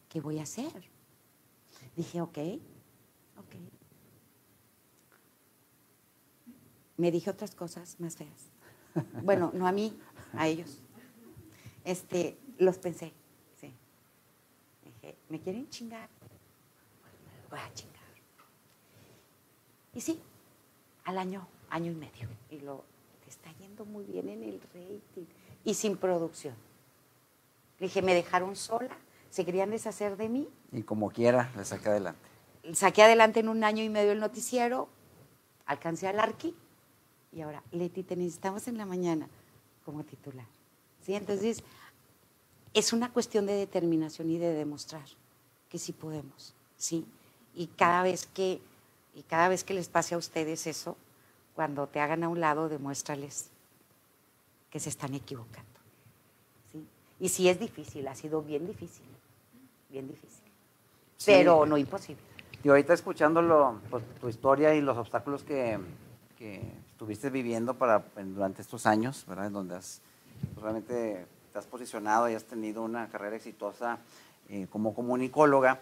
[0.09, 0.88] ¿qué voy a hacer?
[1.97, 2.38] Dije, ok,
[3.38, 3.55] ok.
[6.99, 8.47] Me dije otras cosas más feas.
[9.25, 9.99] Bueno, no a mí,
[10.35, 10.85] a ellos
[11.85, 13.12] este, los pensé,
[13.61, 13.75] sí.
[14.85, 16.09] Dije, ¿me quieren chingar?
[17.51, 17.98] Voy a chingar.
[19.99, 20.21] Y sí,
[21.07, 22.29] al año, año y medio.
[22.51, 22.85] Y lo,
[23.25, 25.27] te está yendo muy bien en el rating.
[25.65, 26.55] Y sin producción.
[27.81, 28.97] Le dije, me dejaron sola,
[29.29, 30.49] se querían deshacer de mí.
[30.71, 32.21] Y como quiera, le saqué adelante.
[32.75, 34.89] Saqué adelante en un año y medio el noticiero,
[35.67, 36.55] alcancé al Arqui
[37.33, 39.29] y ahora, Leti, te necesitamos en la mañana
[39.85, 40.47] como titular.
[41.05, 41.17] ¿Sí?
[41.17, 41.65] Entonces,
[42.73, 45.09] es una cuestión de determinación y de demostrar
[45.69, 47.05] que sí podemos, ¿sí?
[47.53, 48.61] Y cada vez que,
[49.14, 50.97] y cada vez que les pase a ustedes eso,
[51.55, 53.51] cuando te hagan a un lado, demuéstrales
[54.71, 55.81] que se están equivocando.
[56.73, 56.87] ¿sí?
[57.21, 59.07] Y sí es difícil, ha sido bien difícil,
[59.88, 60.44] bien difícil,
[61.25, 62.23] pero no imposible.
[62.62, 65.79] Y ahorita escuchando pues, tu historia y los obstáculos que,
[66.90, 69.47] estuviste viviendo para, durante estos años, ¿verdad?
[69.47, 70.01] En donde has
[70.55, 73.99] pues, realmente has posicionado y has tenido una carrera exitosa
[74.49, 75.81] eh, como comunicóloga.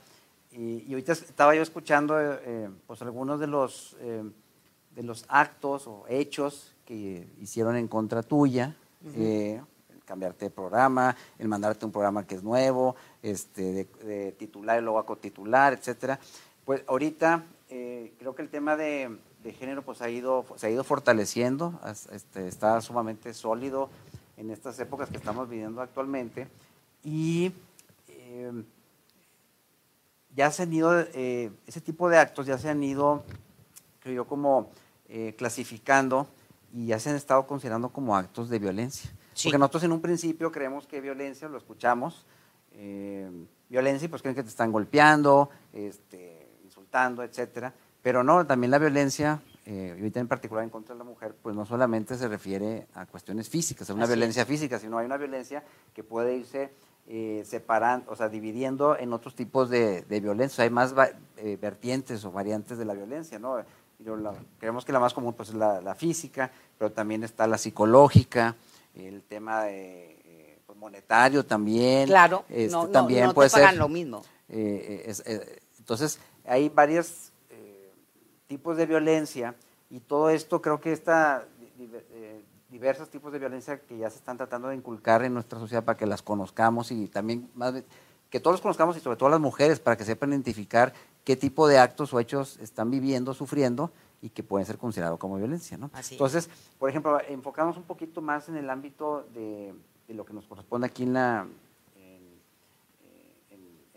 [0.52, 4.22] Y, ahorita estaba yo escuchando eh, pues algunos de los, eh,
[4.94, 9.60] de los actos o hechos que hicieron en contra tuya, el
[10.04, 14.98] cambiarte de programa, el mandarte un programa que es nuevo, este, de, titular y luego
[14.98, 16.18] a cotitular, etcétera.
[16.64, 20.84] Pues ahorita creo que el tema de, de, género pues ha ido, se ha ido
[20.84, 21.78] fortaleciendo,
[22.12, 23.90] este, está sumamente sólido
[24.36, 26.48] en estas épocas que estamos viviendo actualmente.
[27.02, 27.52] Y
[28.08, 28.52] eh,
[30.36, 33.24] ya se han ido, eh, ese tipo de actos ya se han ido,
[34.00, 34.70] creo yo, como
[35.08, 36.28] eh, clasificando
[36.72, 39.10] y ya se han estado considerando como actos de violencia.
[39.42, 42.24] Porque nosotros en un principio creemos que violencia, lo escuchamos,
[43.68, 47.72] violencia, pues creen que te están golpeando, este, insultando, etcétera.
[48.02, 51.34] Pero no, también la violencia eh, y ahorita en particular en contra de la mujer,
[51.42, 55.16] pues no solamente se refiere a cuestiones físicas, a una violencia física, sino hay una
[55.16, 56.70] violencia que puede irse
[57.08, 60.64] eh, separando, o sea, dividiendo en otros tipos de, violencia.
[60.64, 60.94] Hay más
[61.36, 63.58] eh, vertientes o variantes de la violencia, ¿no?
[64.58, 68.54] creemos que la más común pues, es la, física, pero también está la psicológica,
[68.94, 72.08] el tema de, pues, monetario también.
[72.08, 74.22] Claro, este, no, también puede te pagan lo mismo.
[74.48, 77.32] entonces, hay varias
[78.46, 79.54] tipos de violencia
[79.90, 81.46] y todo esto creo que está
[81.78, 82.42] eh,
[82.76, 85.96] diversos tipos de violencia que ya se están tratando de inculcar en nuestra sociedad para
[85.96, 87.72] que las conozcamos y también más
[88.28, 90.92] que todos los conozcamos y sobre todo las mujeres para que sepan identificar
[91.24, 95.38] qué tipo de actos o hechos están viviendo, sufriendo y que pueden ser considerados como
[95.38, 95.78] violencia.
[95.78, 95.90] ¿no?
[96.10, 99.74] Entonces, por ejemplo, enfocamos un poquito más en el ámbito de,
[100.08, 101.46] lo que nos corresponde aquí en, la,
[101.96, 102.42] en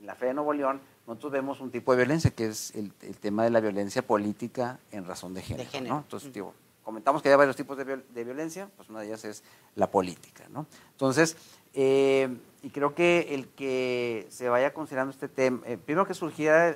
[0.05, 3.43] la fe de Nuevo León, nosotros vemos un tipo de violencia que es el, tema
[3.43, 5.97] de la violencia política en razón de género.
[5.97, 6.53] Entonces, digo,
[6.89, 9.43] comentamos que hay varios tipos de, violencia, pues una de ellas es
[9.75, 10.45] la política.
[10.49, 10.65] ¿no?
[10.93, 11.37] Entonces,
[11.75, 16.69] eh, y creo que el que se vaya considerando este tema, eh, primero que surgiera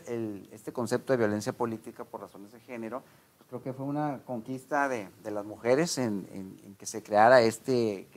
[0.52, 3.02] este concepto de violencia política por razones de género,
[3.40, 8.08] pues creo que fue una conquista de, las mujeres en, que se creara este,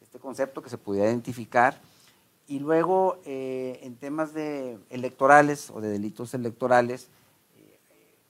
[0.00, 1.78] este concepto, que se pudiera identificar.
[2.48, 7.10] Y luego, eh, en temas de electorales o de delitos electorales,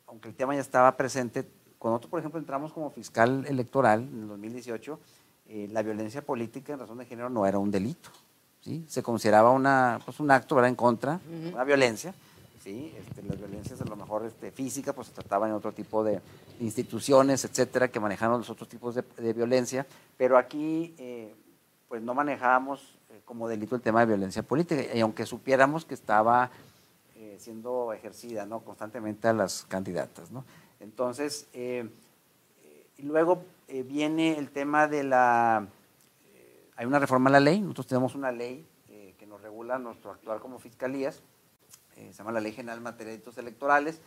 [0.08, 1.46] aunque el tema ya estaba presente,
[1.86, 4.98] cuando nosotros, por ejemplo, entramos como fiscal electoral en el 2018,
[5.46, 8.10] eh, la violencia política en razón de género no era un delito.
[8.60, 8.84] ¿sí?
[8.88, 10.70] Se consideraba una, pues un acto ¿verdad?
[10.70, 11.20] en contra,
[11.52, 12.12] una violencia.
[12.60, 12.92] ¿sí?
[12.98, 16.20] Este, las violencias a lo mejor este, física, pues se trataban en otro tipo de,
[16.58, 21.36] instituciones, etcétera, que manejaban los otros tipos de, violencia, pero aquí eh,
[21.86, 25.94] pues no manejábamos eh, como delito el tema de violencia política, y aunque supiéramos que
[25.94, 26.50] estaba
[27.38, 28.60] siendo ejercida ¿no?
[28.60, 30.30] constantemente a las candidatas.
[30.30, 30.44] ¿no?
[30.80, 31.48] Entonces,
[32.98, 35.66] y luego eh, viene el tema de la...
[36.34, 39.78] Eh, hay una reforma a la ley, nosotros tenemos una ley eh, que nos regula
[39.78, 41.22] nuestro actuar como fiscalías,
[41.94, 44.02] se llama la Ley General en Materia de Delitos Electorales.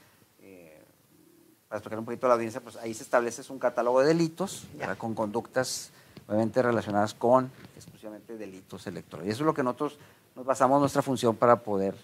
[1.68, 4.68] para explicar un poquito a la audiencia, pues ahí se establece un catálogo de delitos
[5.00, 5.92] con conductas
[6.28, 9.30] obviamente relacionadas con exclusivamente delitos electorales.
[9.30, 9.98] Y eso es lo que nosotros
[10.36, 11.96] nos basamos nuestra función para poder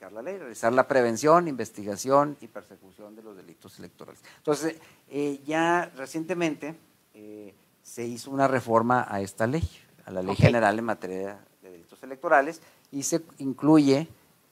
[0.00, 4.22] aplicar la ley, realizar la prevención, investigación y persecución de los delitos electorales.
[4.38, 4.76] Entonces,
[5.10, 6.74] eh, ya recientemente
[7.14, 9.68] eh, se hizo una reforma a esta ley,
[10.06, 14.08] a la ley general en materia de delitos electorales, y se incluye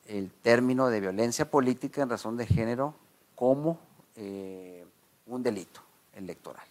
[0.07, 2.95] el término de violencia política en razón de género
[3.35, 3.79] como
[4.17, 4.85] eh,
[5.27, 5.81] un delito
[6.15, 6.65] electoral.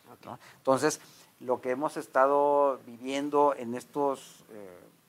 [0.57, 0.99] Entonces,
[1.39, 4.43] lo que hemos estado viviendo en estos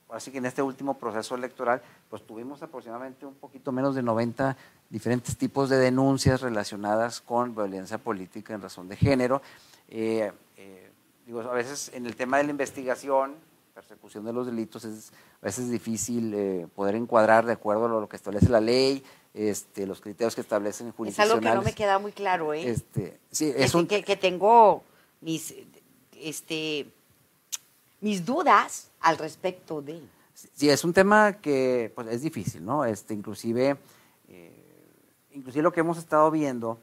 [0.09, 4.57] así que en este último proceso electoral, pues tuvimos aproximadamente un poquito menos de 90
[4.89, 9.41] diferentes tipos de denuncias relacionadas con violencia política en razón de género.
[9.87, 10.91] Eh, eh,
[11.25, 13.35] digo, a veces en el tema de la investigación,
[13.73, 18.09] persecución de los delitos, es a veces difícil eh, poder encuadrar de acuerdo a lo
[18.09, 19.03] que establece la ley,
[19.35, 21.31] este, los criterios que establecen jurisdiccionales.
[21.31, 22.67] Es algo que no me queda muy claro, ¿eh?
[22.67, 23.85] Este, sí, es, un...
[23.85, 24.83] que, que tengo
[25.21, 25.53] mis,
[26.19, 26.87] este,
[28.01, 30.01] mis dudas al respecto de.
[30.53, 32.85] Sí, es un tema que pues, es difícil, ¿no?
[32.85, 33.77] Este, inclusive,
[34.27, 34.85] eh,
[35.31, 36.79] inclusive lo que hemos estado viendo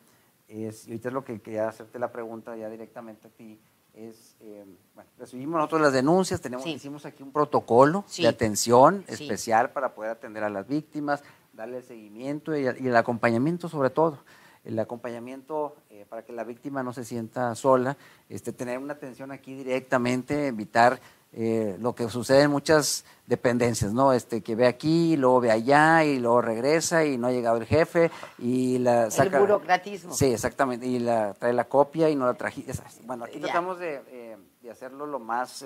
[0.48, 3.58] es, y ahorita es lo que quería hacerte la pregunta ya directamente a ti,
[3.94, 4.64] es, eh,
[4.94, 10.10] bueno, recibimos nosotros las denuncias, tenemos, hicimos aquí un protocolo de atención especial para poder
[10.10, 11.22] atender a las víctimas,
[11.54, 14.18] darle el seguimiento y, el acompañamiento sobre todo.
[14.64, 17.96] El acompañamiento eh, para que la víctima no se sienta sola,
[18.28, 21.00] este, tener una atención aquí directamente, evitar
[21.38, 24.14] eh, lo que sucede en muchas dependencias, ¿no?
[24.14, 27.58] Este, que ve aquí, y luego ve allá, y luego regresa, y no ha llegado
[27.58, 29.36] el jefe, y la saca...
[29.36, 30.14] El burocratismo.
[30.14, 32.72] Sí, exactamente, y la, trae la copia y no la trajiste.
[33.04, 35.62] Bueno, aquí tratamos de, eh, de, hacerlo lo más...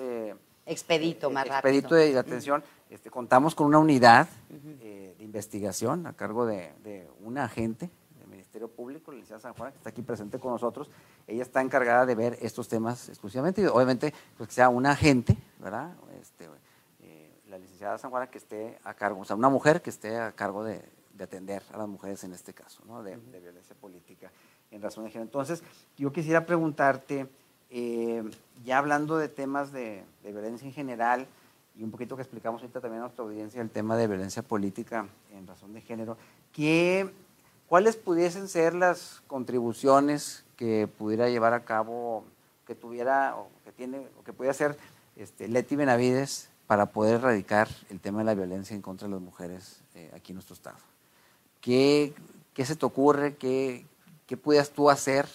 [0.65, 1.69] expedito, más rápido.
[1.69, 2.63] Expedito de, atención.
[2.89, 7.89] Este, contamos con una unidad de investigación a cargo de, de una agente
[8.51, 10.89] Ministerio Público, la licenciada San Juan, que está aquí presente con nosotros,
[11.25, 15.37] ella está encargada de ver estos temas exclusivamente y obviamente pues que sea una agente,
[15.57, 15.93] ¿verdad?
[16.21, 16.49] Este,
[16.99, 20.17] eh, la licenciada San Juan que esté a cargo, o sea, una mujer que esté
[20.17, 20.81] a cargo de,
[21.17, 23.03] atender a las mujeres en este caso, ¿no?
[23.03, 24.29] De, violencia política
[24.69, 25.27] en razón de género.
[25.27, 25.63] Entonces,
[25.95, 27.27] yo quisiera preguntarte,
[27.69, 28.29] eh,
[28.65, 31.27] ya hablando de temas de, violencia en general,
[31.77, 35.07] y un poquito que explicamos ahorita también a nuestra audiencia el tema de violencia política
[35.31, 36.17] en razón de género,
[36.51, 37.09] ¿qué
[37.71, 42.25] ¿Cuáles pudiesen ser las contribuciones que pudiera llevar a cabo,
[42.67, 44.77] que tuviera, o que tiene, o que pudiera hacer
[45.15, 49.21] este, Leti Benavides para poder erradicar el tema de la violencia en contra de las
[49.21, 50.75] mujeres eh, aquí en nuestro estado?
[51.61, 52.13] ¿Qué,
[52.53, 53.37] ¿Qué, se te ocurre?
[53.37, 53.85] ¿Qué,
[54.27, 55.25] qué pudieras tú hacer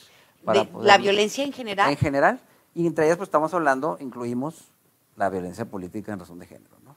[0.45, 1.91] para ¿La violencia en general?
[1.91, 2.39] En general.
[2.75, 4.69] Y entre ellas, pues estamos hablando, incluimos
[5.17, 6.97] la violencia política en razón de género, ¿no?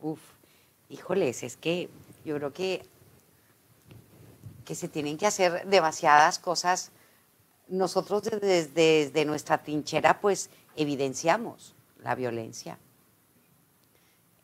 [0.00, 0.20] Uf,
[0.88, 1.90] híjoles, es que
[2.24, 2.86] yo creo que
[4.68, 6.90] que se tienen que hacer demasiadas cosas.
[7.68, 12.78] Nosotros desde, nuestra trinchera pues evidenciamos la violencia,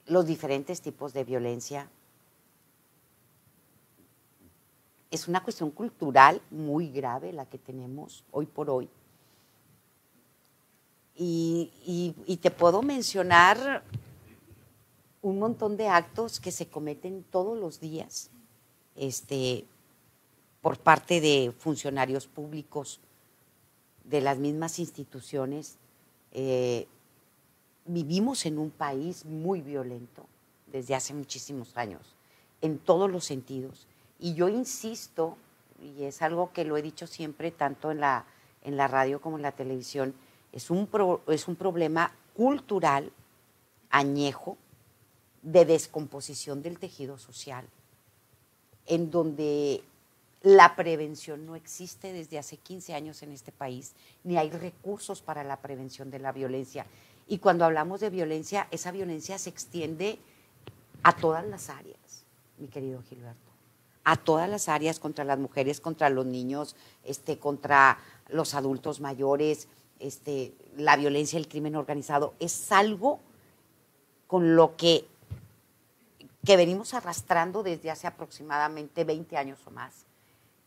[0.07, 1.91] los diferentes tipos de violencia.
[5.11, 8.89] Es una cuestión cultural muy grave la que tenemos hoy por hoy.
[11.17, 13.85] Y, y, te puedo mencionar
[15.21, 18.31] un montón de actos que se cometen todos los días.
[18.97, 19.67] Este,
[20.65, 22.99] por parte de funcionarios públicos
[24.03, 25.77] de las mismas instituciones.
[26.33, 26.87] Eh,
[27.85, 30.25] vivimos en un país muy violento
[30.67, 32.17] desde hace muchísimos años.
[32.63, 33.87] en todos los sentidos.
[34.19, 35.37] Y yo insisto,
[35.83, 38.25] y es algo que lo he dicho siempre, tanto en la,
[38.63, 40.15] en la radio como en la televisión,
[40.51, 40.89] es un,
[41.27, 43.13] es un problema cultural
[43.91, 44.57] añejo
[45.43, 47.67] de descomposición del tejido social,
[48.87, 49.85] en donde
[50.45, 55.43] la prevención no existe desde hace 15 años en este país, ni hay recursos para
[55.43, 56.85] la prevención de la violencia.
[57.27, 60.19] Y cuando hablamos de violencia, esa violencia se extiende
[61.03, 62.27] a todas las áreas,
[62.59, 63.41] mi querido Gilberto.
[64.05, 67.97] A todas las áreas, contra las mujeres, contra los niños, este, contra
[68.29, 69.67] los adultos mayores,
[69.99, 72.35] este, la violencia, el crimen organizado.
[72.39, 73.19] Es algo
[74.27, 75.07] con lo que,
[76.45, 80.05] que venimos arrastrando desde hace aproximadamente 20 años o más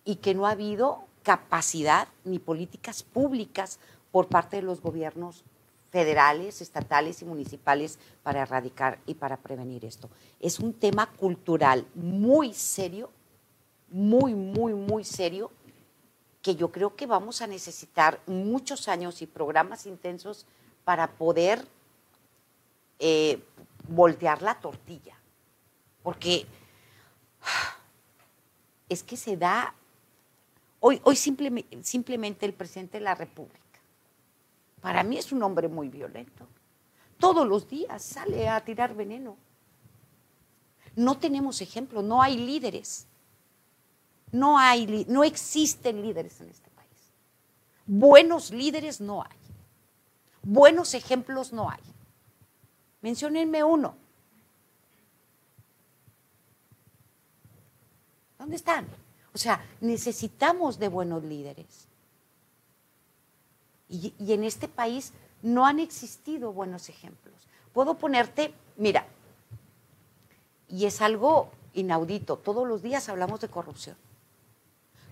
[0.07, 3.77] y que no ha habido capacidad ni políticas públicas
[4.09, 5.43] por parte de los gobiernos
[5.91, 10.09] federales, estatales y municipales para erradicar y para prevenir esto.
[10.39, 13.11] Es un tema cultural muy serio,
[13.89, 15.51] muy, muy, muy serio,
[16.41, 20.45] que yo creo que vamos a necesitar muchos años y programas intensos
[20.85, 21.67] para poder
[22.99, 23.43] eh,
[23.89, 25.19] voltear la tortilla.
[26.01, 26.45] Porque
[28.87, 29.73] es que se da,
[30.79, 33.59] hoy, hoy simplemente, el presidente de la República
[34.81, 36.47] para mí es un hombre muy violento.
[37.19, 39.35] Todos los días sale a tirar veneno.
[40.95, 43.07] No tenemos ejemplo, no hay líderes.
[44.31, 47.11] No hay, no existen líderes en este país.
[47.85, 49.37] Buenos líderes no hay.
[50.43, 51.81] Buenos ejemplos no hay.
[53.01, 53.95] Menciónenme uno.
[58.37, 58.87] ¿Dónde están?
[59.37, 61.87] O sea, necesitamos de buenos líderes.
[63.87, 67.35] Y, en este país no han existido buenos ejemplos.
[67.71, 69.05] Puedo ponerte, mira,
[70.67, 73.95] y es algo inaudito, todos los días hablamos de corrupción.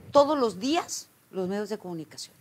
[0.10, 2.36] Todos los días los medios de comunicación.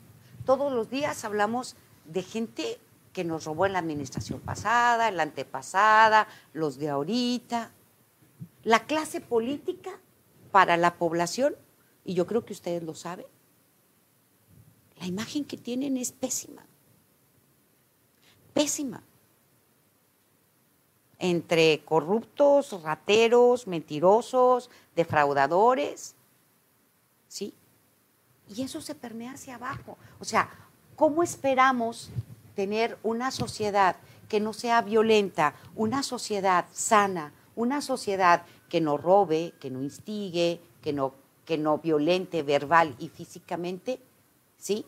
[0.47, 2.81] Todos los días hablamos de gente
[3.12, 7.73] que nos robó en la administración pasada, en la antepasada, los de ahorita.
[8.62, 9.90] La clase política
[10.51, 11.57] para la población,
[12.04, 13.26] y yo creo que ustedes lo saben,
[14.96, 16.64] la imagen que tienen es pésima.
[18.52, 19.02] Pésima.
[21.18, 26.14] Entre corruptos, rateros, mentirosos, defraudadores.
[27.28, 27.54] ¿Sí?
[28.54, 29.96] Y eso se permea hacia abajo.
[30.20, 30.50] O sea,
[30.96, 32.10] ¿cómo esperamos
[32.54, 33.96] tener una sociedad
[34.28, 40.60] que no sea violenta, una sociedad sana, una sociedad que no robe, que no instigue,
[40.82, 41.14] que no,
[41.44, 44.00] que no violente verbal y físicamente?
[44.64, 44.87] ¿sí?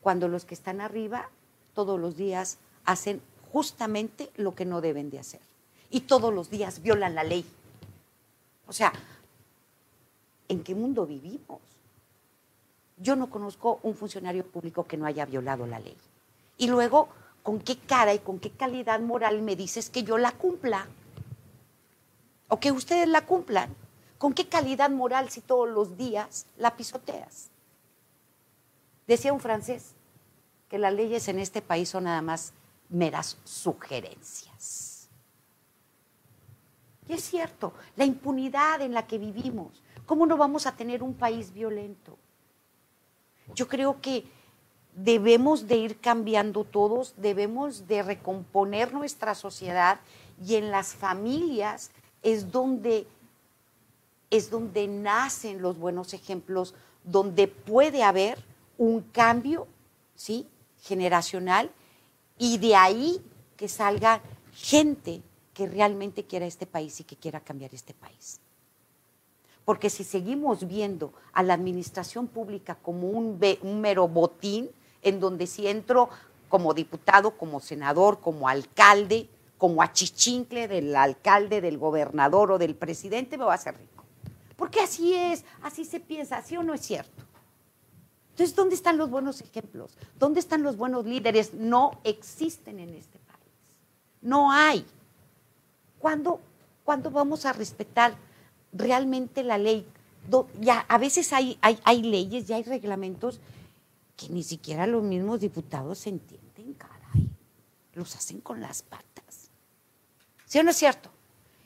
[0.00, 1.30] Cuando los que están arriba
[1.72, 5.40] todos los días hacen justamente lo que no deben de hacer.
[5.88, 7.44] Y todos los días violan la ley.
[8.66, 8.92] O sea,
[10.48, 11.60] ¿en qué mundo vivimos?
[12.96, 15.96] Yo no conozco un funcionario público que no haya violado la ley.
[16.58, 17.08] Y luego,
[17.44, 20.88] ¿con qué cara y con qué calidad moral me dices que yo la cumpla?
[22.48, 23.74] O que ustedes la cumplan.
[24.20, 27.48] ¿Con qué calidad moral si todos los días la pisoteas?
[29.06, 29.94] Decía un francés
[30.68, 32.52] que las leyes en este país son nada más
[32.90, 35.08] meras sugerencias.
[37.08, 41.14] Y es cierto, la impunidad en la que vivimos, ¿cómo no vamos a tener un
[41.14, 42.18] país violento?
[43.54, 44.26] Yo creo que
[44.94, 49.98] debemos de ir cambiando todos, debemos de recomponer nuestra sociedad
[50.46, 51.90] y en las familias
[52.22, 53.06] es donde
[54.30, 58.38] es donde nacen los buenos ejemplos, donde puede haber
[58.78, 59.66] un cambio,
[60.14, 60.46] ¿sí?
[60.82, 61.70] Generacional
[62.38, 63.22] y de ahí
[63.56, 64.22] que salga
[64.54, 68.40] gente que realmente quiera este país y que quiera cambiar este país.
[69.66, 73.38] Porque si seguimos viendo a la administración pública como un,
[73.80, 74.70] mero botín,
[75.02, 76.08] en donde si entro
[76.48, 83.36] como diputado, como senador, como alcalde, como achichincle del alcalde, del gobernador o del presidente,
[83.36, 83.99] me va a hacer rico.
[84.60, 87.24] Porque así es, así se piensa, así o no es cierto.
[88.32, 89.96] Entonces, ¿dónde están los buenos ejemplos?
[90.18, 91.54] ¿Dónde están los buenos líderes?
[91.54, 93.40] No existen en este país.
[94.20, 94.84] No hay.
[95.98, 96.42] ¿Cuándo,
[96.84, 98.14] vamos a respetar
[98.74, 99.86] realmente la ley?
[100.60, 101.56] Ya, a veces hay,
[102.02, 103.40] leyes, ya hay reglamentos
[104.14, 107.30] que ni siquiera los mismos diputados entienden, caray.
[107.94, 109.48] Los hacen con las patas.
[110.44, 111.08] ¿Sí o no es cierto?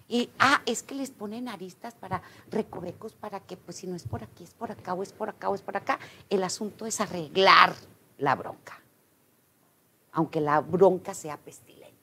[0.09, 4.05] Y, ah, es que les ponen aristas para recovecos para que, pues si no es
[4.05, 5.99] por aquí, es por acá, o es por acá, o es por acá.
[6.29, 7.75] El asunto es arreglar
[8.19, 8.81] la bronca,
[10.13, 11.95] aunque la bronca sea pestilente.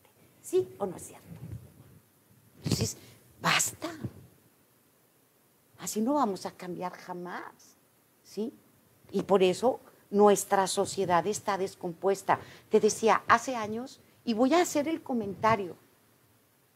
[0.41, 1.27] ¿Sí o no es cierto?
[2.63, 2.97] Entonces,
[3.39, 3.89] basta.
[5.77, 7.77] Así no vamos a cambiar jamás,
[8.23, 8.53] ¿sí?
[9.11, 9.79] Y por eso
[10.09, 12.39] nuestra sociedad está descompuesta.
[12.69, 15.75] Te decía hace años, y voy a hacer el comentario,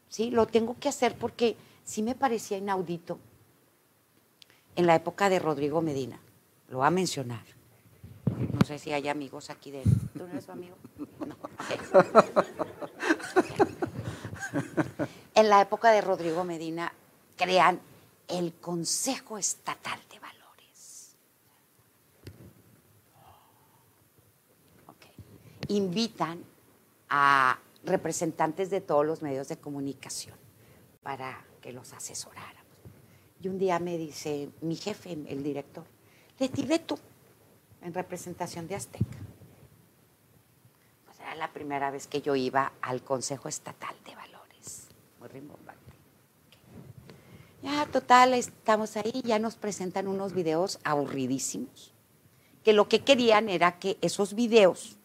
[0.08, 0.30] ¿sí?
[0.30, 3.18] Lo tengo que hacer porque sí me parecía inaudito
[4.76, 6.18] en la época de Rodrigo Medina,
[6.68, 7.44] lo va a mencionar.
[8.52, 9.90] No sé si hay amigos aquí de él.
[10.12, 10.76] ¿Tú no eres su amigo?
[11.26, 11.36] No.
[15.34, 16.92] en la época de Rodrigo Medina
[17.36, 17.80] crean
[18.28, 21.16] el Consejo Estatal de Valores.
[25.68, 26.44] Invitan
[27.08, 30.36] a representantes de todos los medios de comunicación
[31.02, 32.66] para que los asesoráramos.
[33.40, 35.84] Y un día me dice mi jefe, el director,
[36.38, 36.98] Leti, ve tú
[37.82, 39.18] en representación de Azteca.
[41.04, 44.88] Pues era la primera vez que yo iba al Consejo Estatal de Valores.
[45.20, 45.76] Muy rimbombante.
[47.62, 51.94] Ya, total, estamos ahí, ya nos presentan unos videos aburridísimos,
[52.62, 54.98] que lo que querían era que esos videos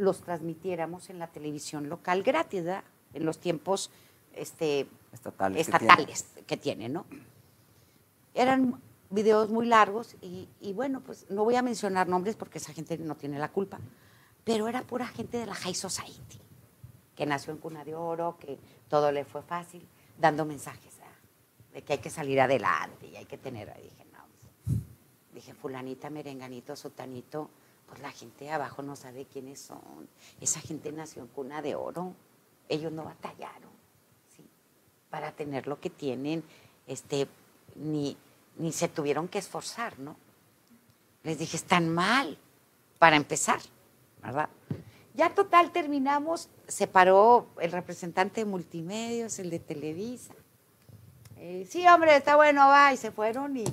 [0.00, 2.84] los transmitiéramos en la televisión local gratis, ¿verdad?
[3.12, 3.90] En los tiempos
[4.34, 6.88] este, estatales, estatales que, tiene.
[6.88, 7.04] ¿no?
[8.34, 8.80] Eran
[9.10, 13.16] videos muy largos y, bueno, pues no voy a mencionar nombres porque esa gente no
[13.16, 13.78] tiene la culpa,
[14.44, 16.40] pero era pura gente de la High Society,
[17.14, 19.86] que nació en cuna de oro, que todo le fue fácil,
[20.18, 20.90] dando mensajes
[21.72, 24.78] de que hay que salir adelante y hay que tener, dije, no,
[25.32, 27.50] dije, fulanita, merenganito, sotanito,
[27.90, 30.08] pues la gente de abajo no sabe quiénes son,
[30.40, 32.14] esa gente nació en cuna de oro,
[32.68, 33.68] ellos no batallaron.
[35.10, 36.44] Para tener lo que tienen,
[36.86, 37.26] este,
[37.74, 38.16] ni,
[38.56, 40.14] ni se tuvieron que esforzar, ¿no?
[41.24, 42.38] Les dije, están mal,
[43.00, 43.58] para empezar,
[44.22, 44.48] ¿verdad?
[45.14, 50.32] Ya total terminamos, se paró el representante de multimedios, el de Televisa.
[51.38, 53.64] Eh, sí, hombre, está bueno, va, y se fueron y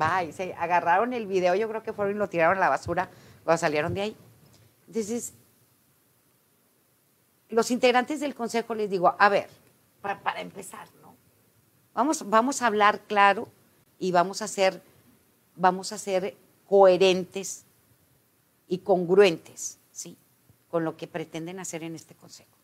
[0.00, 2.70] va, y se agarraron el video, yo creo que fueron y lo tiraron a la
[2.70, 3.10] basura
[3.56, 4.16] salieron de ahí.
[4.86, 5.34] Entonces,
[7.48, 9.48] los integrantes del consejo les digo, a ver,
[10.00, 11.14] para, para empezar, ¿no?
[11.94, 13.48] Vamos, vamos a hablar claro
[13.98, 14.82] y vamos a ser,
[15.56, 16.36] vamos a ser
[16.68, 17.64] coherentes
[18.68, 20.16] y congruentes, ¿sí?
[20.70, 22.56] Con lo que pretenden hacer en este consejo.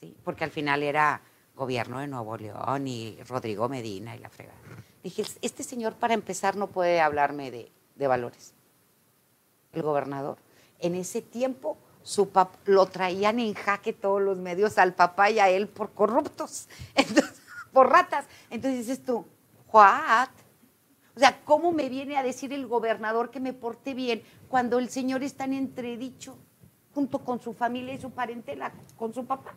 [0.00, 0.16] ¿Sí?
[0.24, 1.22] Porque al final era
[1.54, 4.58] gobierno de Nuevo León y Rodrigo Medina y la fregada.
[5.02, 8.52] Dije, este señor para empezar no puede hablarme de, de valores.
[9.72, 10.38] El gobernador.
[10.78, 12.28] En ese tiempo su
[12.66, 16.68] lo traían en jaque todos los medios al papá y a él por corruptos,
[17.72, 18.26] por ratas.
[18.50, 19.24] Entonces dices tú,
[19.72, 20.28] What?
[21.16, 24.88] O sea, ¿cómo me viene a decir el gobernador que me porte bien cuando el
[24.88, 26.36] señor está en entredicho
[26.94, 29.54] junto con su familia y su parentela, con su papá?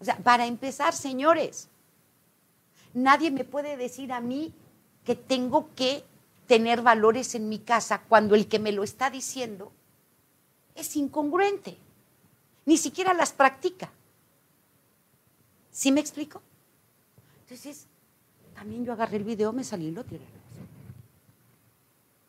[0.00, 1.68] O sea, para empezar, señores,
[2.94, 4.54] nadie me puede decir a mí
[5.04, 6.04] que tengo que
[6.48, 9.70] tener valores en mi casa cuando el que me lo está diciendo
[10.74, 11.76] es incongruente.
[12.64, 13.92] Ni siquiera las practica.
[15.70, 16.42] ¿Sí me explico?
[17.42, 17.86] Entonces,
[18.54, 20.24] también yo agarré el video, me salí y lo tiré.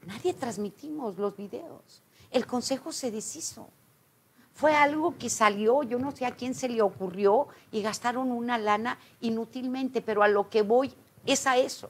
[0.06, 2.04] Nadie transmitimos los videos.
[2.30, 3.70] El consejo se deshizo.
[4.54, 8.58] Fue algo que salió, yo no sé a quién se le ocurrió y gastaron una
[8.58, 10.94] lana inútilmente, pero a lo que voy
[11.26, 11.90] es a eso.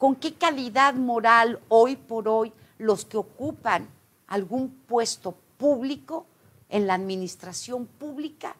[0.00, 3.86] ¿Con qué calidad moral hoy por hoy los que ocupan
[4.28, 6.24] algún puesto público
[6.70, 8.56] en la administración pública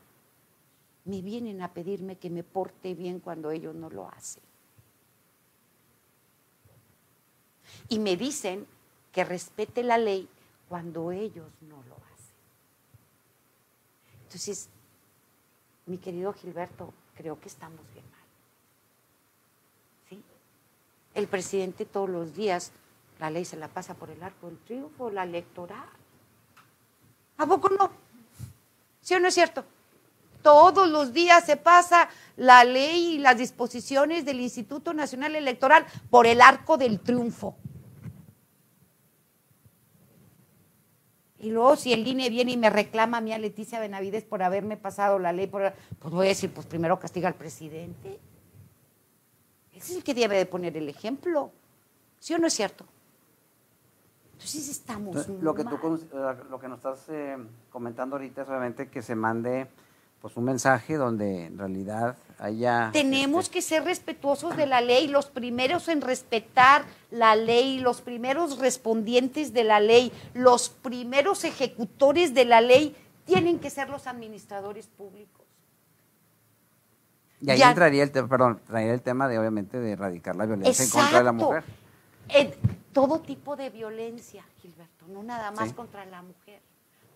[1.06, 4.42] me vienen a pedirme que me porte bien cuando ellos no lo hacen.
[7.88, 8.66] Y me dicen
[9.10, 10.28] que respete la ley
[10.68, 12.34] cuando ellos no lo hacen.
[14.24, 14.68] Entonces,
[15.86, 18.19] mi querido Gilberto, creo que estamos bien mal.
[21.14, 22.72] El presidente todos los días,
[23.18, 25.88] la ley se la pasa por el arco del triunfo, la electoral.
[27.36, 27.90] ¿A poco no?
[29.00, 29.64] ¿Sí o no es cierto?
[30.42, 36.26] Todos los días se pasa la ley y las disposiciones del Instituto Nacional Electoral por
[36.26, 37.56] el arco del triunfo.
[41.40, 44.42] Y luego si el INE viene y me reclama a mí a Leticia Benavides por
[44.42, 48.18] haberme pasado la ley, pues voy a decir, pues primero castiga al presidente.
[49.80, 51.50] Ese es el que debe de poner el ejemplo.
[52.18, 52.84] ¿Sí o no es cierto?
[54.34, 55.28] Entonces estamos...
[55.28, 55.78] lo, que tú,
[56.50, 57.36] lo que nos estás eh,
[57.70, 59.68] comentando ahorita es obviamente que se mande
[60.20, 62.90] pues un mensaje donde en realidad haya...
[62.92, 68.02] Tenemos este, que ser respetuosos de la ley, los primeros en respetar la ley, los
[68.02, 74.06] primeros respondientes de la ley, los primeros ejecutores de la ley tienen que ser los
[74.06, 75.39] administradores públicos.
[77.40, 80.90] Y ahí entraría el, perdón, traería el tema de, obviamente, de erradicar la violencia en
[80.90, 81.64] contra de la mujer.
[82.92, 86.60] todo tipo de violencia, Gilberto, no nada más contra la mujer.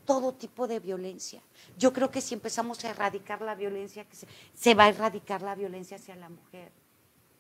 [0.07, 1.41] Todo tipo de violencia.
[1.79, 5.55] Yo creo que si empezamos a erradicar la violencia, se, se va a erradicar la
[5.55, 6.71] violencia hacia la mujer.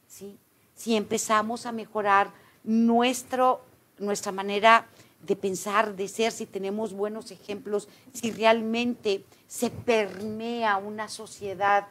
[0.09, 0.39] ¿sí?
[0.75, 2.31] Si empezamos a mejorar
[2.65, 3.61] nuestro,
[3.99, 4.87] nuestra manera
[5.27, 11.87] de pensar, de ser, si tenemos buenos ejemplos, si realmente se permea una sociedad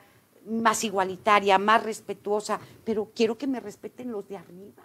[0.46, 4.84] más igualitaria, más respetuosa, pero quiero que me respeten los de arriba.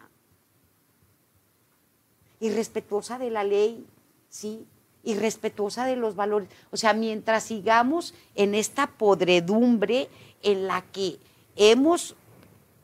[2.41, 3.87] Y respetuosa de la ley,
[4.29, 4.67] ¿sí?
[5.03, 6.49] Y respetuosa de los valores.
[6.71, 10.09] O sea, mientras sigamos en esta podredumbre
[10.43, 11.19] en la que
[11.57, 12.15] hemos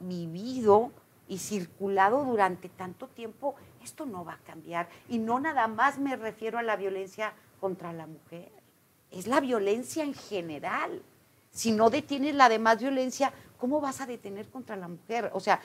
[0.01, 0.91] vivido
[1.29, 4.89] y circulado durante tanto tiempo, esto no va a cambiar.
[5.09, 8.51] Y no nada más me refiero a la violencia contra la mujer,
[9.11, 11.03] es la violencia en general.
[11.55, 15.30] Si no detienes la demás violencia, ¿cómo vas a detener contra la mujer?
[15.32, 15.61] O sea,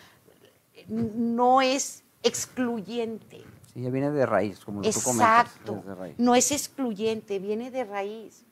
[0.88, 3.44] no es excluyente.
[3.74, 5.48] Sí, ya viene de raíz, como tú comentas.
[5.48, 5.84] Exacto.
[6.18, 8.46] No es excluyente, viene de raíz.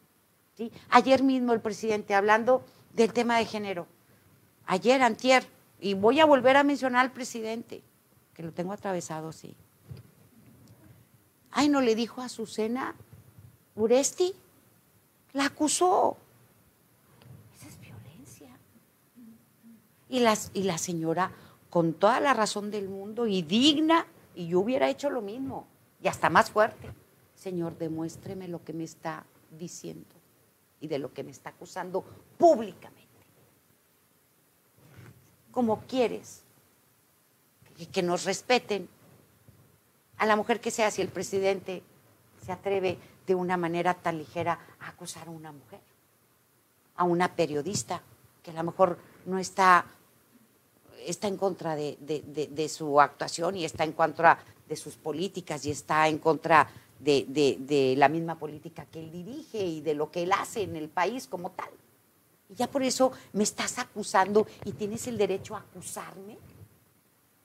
[0.55, 0.71] ¿sí?
[0.89, 3.87] Ayer mismo el presidente, hablando del tema de género,
[4.65, 5.47] ayer, antier,
[5.79, 7.83] y voy a volver a mencionar al presidente,
[8.33, 9.55] que lo tengo atravesado, sí.
[11.51, 12.95] Ay, no le dijo a Azucena
[13.75, 14.33] Uresti,
[15.33, 16.17] la acusó.
[17.55, 18.49] Esa es violencia.
[20.09, 21.31] Y, las, y la señora,
[21.69, 25.67] con toda la razón del mundo y digna, y yo hubiera hecho lo mismo,
[26.01, 26.89] y hasta más fuerte.
[27.35, 30.15] Señor, demuéstreme lo que me está diciendo
[30.79, 32.03] y de lo que me está acusando
[32.37, 33.07] públicamente
[35.57, 36.43] como quieres,
[37.77, 38.87] y que nos respeten.
[40.19, 41.81] A la mujer que sea, si el presidente
[42.45, 45.79] se atreve de una manera tan ligera a acusar a una mujer,
[46.95, 48.03] a una periodista,
[48.43, 49.87] que a lo mejor no está,
[51.05, 55.71] está en contra de, de su actuación y está en contra de sus políticas y
[55.71, 56.67] está en contra
[56.99, 60.89] de, la misma política que él dirige y de lo que él hace en el
[60.89, 61.69] país como tal.
[62.49, 66.37] Y ya por eso me estás acusando y tienes el derecho a acusarme.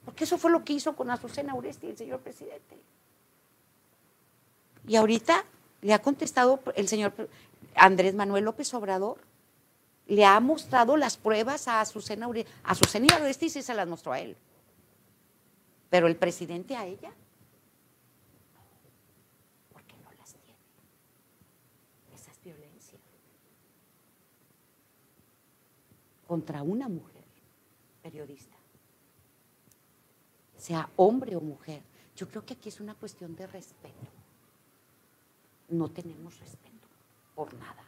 [0.04, 2.78] Porque eso fue lo que hizo con Azucena Uresti el señor presidente.
[4.86, 5.44] Y ahorita
[5.80, 7.12] le ha contestado el señor
[7.74, 9.18] Andrés Manuel López Obrador.
[10.06, 12.52] Le ha mostrado las pruebas a Azucena Uresti.
[12.64, 14.36] Azucena Uresti sí se las mostró a él.
[15.90, 17.12] Pero el presidente a ella.
[26.32, 27.26] contra una mujer
[28.02, 28.56] periodista,
[30.56, 31.82] sea hombre o mujer.
[32.16, 34.08] Yo creo que aquí es una cuestión de respeto.
[35.68, 36.88] No tenemos respeto
[37.34, 37.84] por nada.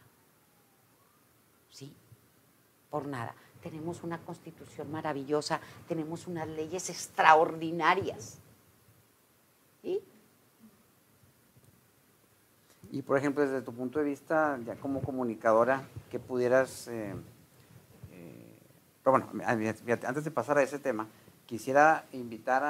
[2.95, 3.35] Por nada.
[3.61, 8.37] Tenemos una constitución maravillosa, tenemos unas leyes extraordinarias.
[9.81, 10.01] ¿Sí?
[12.91, 17.15] Y por ejemplo, desde tu punto de vista, ya como comunicadora, que pudieras eh,
[19.03, 21.07] pero bueno, antes de pasar a ese tema,
[21.45, 22.63] quisiera invitar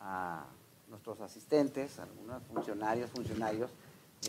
[0.00, 0.46] a,
[0.88, 3.74] nuestros asistentes, algunos funcionarios, funcionarios, eh,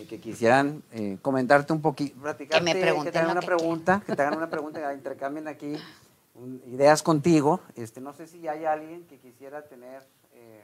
[0.06, 4.16] que quisieran eh, comentarte un poquito, platicarte, que, me que te hagan una pregunta, que
[4.16, 5.76] te hagan una pregunta, que intercambien aquí
[6.68, 7.62] ideas contigo.
[7.76, 10.64] Este, no sé si hay alguien que quisiera tener eh,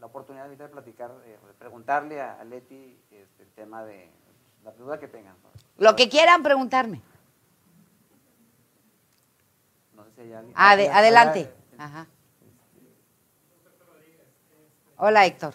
[0.00, 4.10] la oportunidad de platicar, de preguntarle a, Leti este, el tema de
[4.64, 5.34] la duda que tengan.
[5.78, 7.00] Lo que quieran preguntarme
[10.54, 11.50] adelante.
[14.96, 15.54] Hola, Héctor.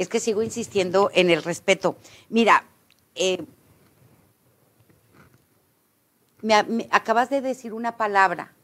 [0.00, 1.98] es que sigo insistiendo en el respeto.
[2.30, 2.64] Mira,
[3.14, 3.44] eh,
[6.40, 6.54] me,
[6.90, 8.54] acabas de decir una palabra,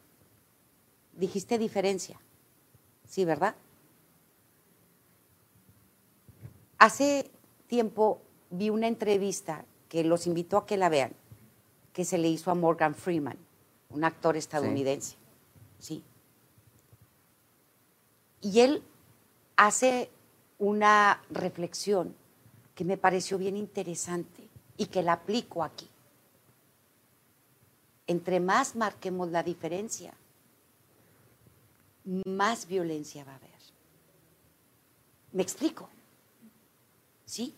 [1.12, 2.18] dijiste diferencia,
[3.07, 3.55] ¿sí, verdad?
[6.78, 7.30] Hace
[7.66, 11.12] tiempo vi una entrevista que los invito a que la vean,
[11.93, 13.37] que se le hizo a Morgan Freeman,
[13.91, 15.16] un actor estadounidense,
[15.80, 16.03] ¿sí?
[18.41, 18.82] Y él
[19.57, 20.09] hace
[20.59, 22.14] una reflexión
[22.74, 25.88] que me pareció bien interesante y que la aplico aquí.
[28.07, 30.14] Entre más marquemos la diferencia,
[32.04, 33.50] más violencia va a haber.
[35.32, 35.88] ¿Me explico?
[37.24, 37.54] ¿Sí?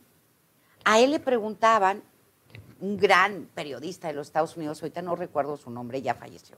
[0.84, 2.03] A él le preguntaban,
[2.80, 6.57] un gran periodista de los Estados Unidos, ahorita no recuerdo su nombre, ya falleció,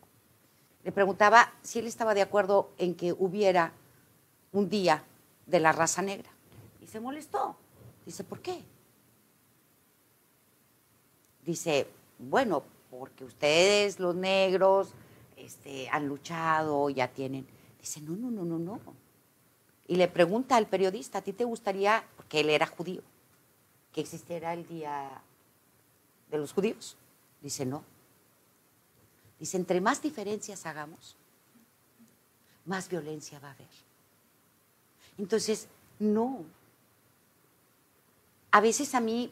[0.84, 3.72] le preguntaba si él estaba de acuerdo en que hubiera
[4.53, 5.05] un día
[5.51, 6.30] de la raza negra.
[6.80, 7.57] Y se molestó.
[8.07, 8.62] Dice, ¿por qué?
[11.44, 11.88] Dice,
[12.18, 14.92] bueno, porque ustedes, los negros,
[15.36, 17.46] este, han luchado, ya tienen.
[17.80, 18.80] Dice, no, no, no, no, no.
[19.86, 23.03] Y le pregunta al periodista, ¿a ti te gustaría, porque él era judío,
[23.92, 25.22] que existiera el día
[26.30, 26.96] de los judíos?
[27.40, 27.82] Dice, no.
[29.38, 31.16] Dice, entre más diferencias hagamos,
[32.66, 33.89] más violencia va a haber.
[35.21, 35.68] Entonces,
[35.99, 36.45] no.
[38.51, 39.31] A veces a mí,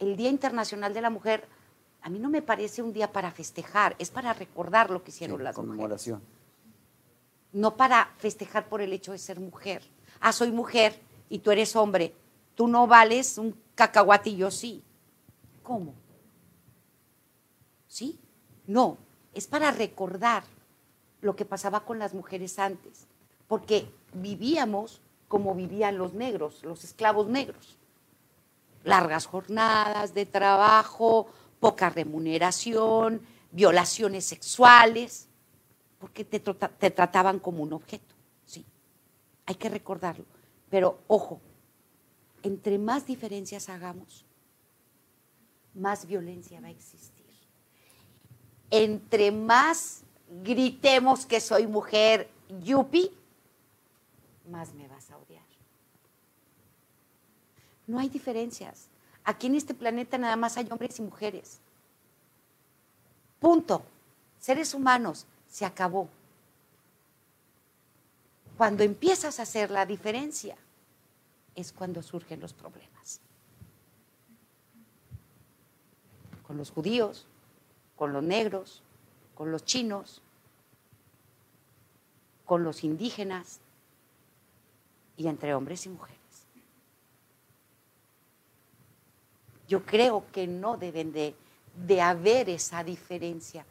[0.00, 1.46] el Día Internacional de la Mujer,
[2.02, 5.44] a mí no me parece un día para festejar, es para recordar lo que hicieron
[5.44, 6.18] las conmemoración.
[6.18, 6.40] mujeres.
[7.52, 9.82] No para festejar por el hecho de ser mujer.
[10.18, 12.12] Ah, soy mujer y tú eres hombre.
[12.56, 14.82] Tú no vales un cacahuate y yo sí.
[15.62, 15.94] ¿Cómo?
[17.86, 18.18] ¿Sí?
[18.66, 18.98] No,
[19.32, 20.42] es para recordar
[21.20, 23.06] lo que pasaba con las mujeres antes,
[23.46, 25.00] porque vivíamos
[25.30, 27.78] como vivían los negros, los esclavos negros.
[28.82, 31.28] Largas jornadas de trabajo,
[31.60, 33.22] poca remuneración,
[33.52, 35.28] violaciones sexuales,
[35.98, 38.14] porque te, te trataban como un objeto.
[38.44, 38.66] Sí,
[39.46, 40.24] hay que recordarlo.
[40.68, 41.40] Pero ojo,
[42.42, 44.26] entre más diferencias hagamos,
[45.74, 47.20] más violencia va a existir
[48.70, 50.04] entre más
[50.42, 52.30] gritemos que soy mujer,
[52.62, 53.10] yupi,
[54.50, 55.44] más me vas a odiar.
[57.86, 58.88] No hay diferencias.
[59.24, 61.58] Aquí en este planeta nada más hay hombres y mujeres.
[63.38, 63.82] Punto.
[64.38, 66.08] Seres humanos, se acabó.
[68.56, 70.56] Cuando empiezas a hacer la diferencia,
[71.54, 73.20] es cuando surgen los problemas.
[76.46, 77.26] Con los judíos,
[77.96, 78.82] con los negros,
[79.34, 80.22] con los chinos,
[82.44, 83.60] con los indígenas
[85.20, 86.18] y entre hombres y mujeres.
[89.68, 91.34] Yo creo que no deben de,
[92.00, 93.66] haber esa diferencia.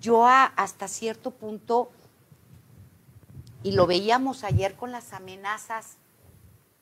[0.00, 1.90] Yo hasta cierto punto,
[3.62, 5.98] y lo veíamos ayer con las amenazas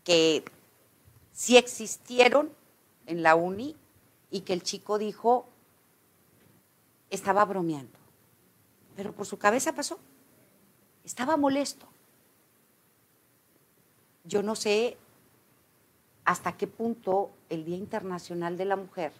[0.05, 0.45] que
[1.33, 2.53] sí existieron
[3.07, 3.75] en la uni
[4.31, 5.49] y que el chico dijo,
[7.11, 7.99] estaba bromeando.
[8.95, 9.99] Pero por su cabeza pasó.
[11.03, 11.89] Estaba molesto.
[14.25, 14.97] Yo no sé
[16.25, 19.13] hasta qué punto el Día Internacional de la Mujer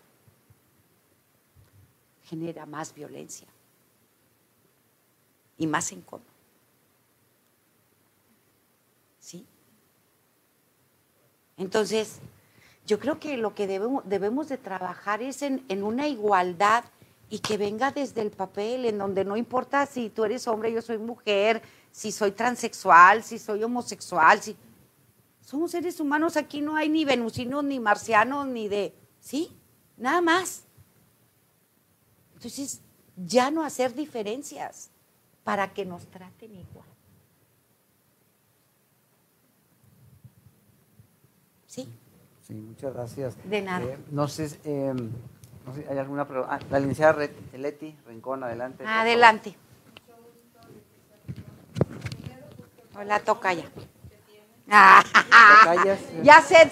[2.25, 3.49] genera más violencia
[5.59, 6.25] y más encono.
[9.19, 9.45] ¿Sí?
[11.57, 12.21] Entonces,
[12.87, 16.85] yo creo que lo que debemos, debemos de trabajar es en, en una igualdad
[17.29, 20.83] y que venga desde el papel, en donde no importa si tú eres hombre, yo
[20.83, 24.57] soy mujer, si soy transexual, si soy homosexual, si
[25.51, 29.51] somos seres humanos, aquí no hay ni venusinos, ni marcianos, ni de, ¿sí?
[29.97, 30.63] Nada más.
[32.35, 32.81] Entonces,
[33.17, 34.91] ya no hacer diferencias
[35.43, 36.87] para que nos traten igual.
[41.67, 41.89] ¿Sí?
[42.47, 43.37] Sí, muchas gracias.
[43.43, 43.85] De nada.
[43.85, 44.95] Eh, no sé, eh,
[45.89, 46.55] ¿Hay alguna pregunta?
[46.55, 48.85] Ah, la licenciada Leti Rincón, adelante.
[48.87, 49.57] Adelante.
[52.95, 53.69] Hola, tocaya.
[56.23, 56.69] Ya sé,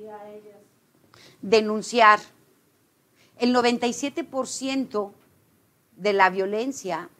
[0.09, 0.57] ellas?
[1.43, 2.21] Denunciar.
[3.39, 5.13] El 97%
[5.97, 7.11] de la violencia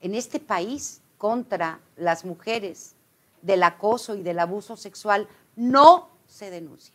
[0.00, 2.94] en este país contra las mujeres,
[3.42, 6.94] del acoso y del abuso sexual, no se denuncia.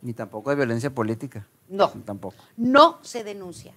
[0.00, 1.46] Ni tampoco de violencia política.
[1.68, 1.90] No.
[2.04, 2.36] Tampoco.
[2.56, 3.74] No se denuncia.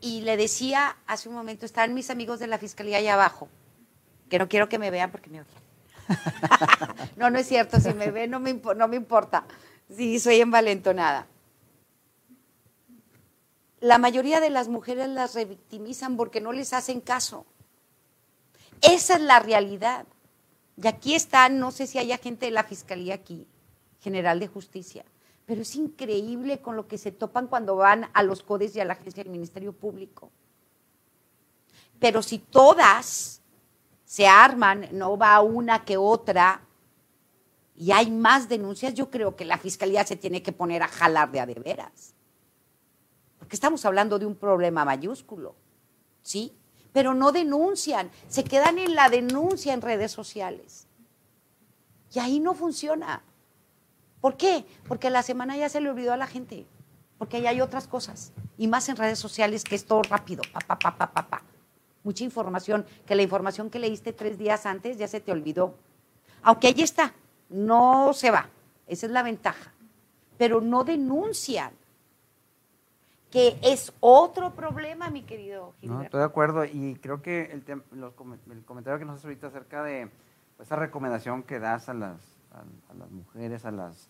[0.00, 3.48] Y le decía hace un momento, están mis amigos de la fiscalía allá abajo,
[4.28, 5.65] que no quiero que me vean porque me odian.
[7.16, 9.44] no, no es cierto, si me ven no me, no me importa.
[9.94, 11.26] Sí, soy envalentonada.
[13.80, 17.46] La mayoría de las mujeres las revictimizan porque no les hacen caso.
[18.82, 20.06] Esa es la realidad.
[20.76, 23.46] Y aquí están, no sé si haya gente de la Fiscalía aquí,
[24.00, 25.04] General de Justicia,
[25.46, 28.84] pero es increíble con lo que se topan cuando van a los CODES y a
[28.84, 30.30] la agencia del Ministerio Público.
[31.98, 33.40] Pero si todas
[34.06, 36.62] se arman, no va una que otra,
[37.74, 41.30] y hay más denuncias, yo creo que la Fiscalía se tiene que poner a jalar
[41.30, 42.14] de a de veras.
[43.38, 45.54] Porque estamos hablando de un problema mayúsculo,
[46.22, 46.56] ¿sí?
[46.96, 50.86] pero no denuncian, se quedan en la denuncia en redes sociales.
[52.10, 53.22] Y ahí no funciona.
[54.22, 54.64] ¿Por qué?
[54.88, 56.66] Porque la semana ya se le olvidó a la gente,
[57.18, 60.60] porque ahí hay otras cosas, y más en redes sociales que es todo rápido, pa,
[60.60, 61.42] pa, pa, pa, pa, pa.
[62.06, 65.74] Mucha información, que la información que leíste tres días antes ya se te olvidó.
[66.40, 67.12] Aunque ahí está,
[67.48, 68.48] no se va,
[68.86, 69.72] esa es la ventaja,
[70.38, 71.72] pero no denuncian
[73.28, 75.98] que es otro problema, mi querido Gilberto.
[75.98, 79.82] No, estoy de acuerdo y creo que el, el comentario que nos hace ahorita acerca
[79.82, 80.08] de
[80.56, 82.20] pues, esa recomendación que das a las,
[82.88, 84.08] a, las mujeres, a las,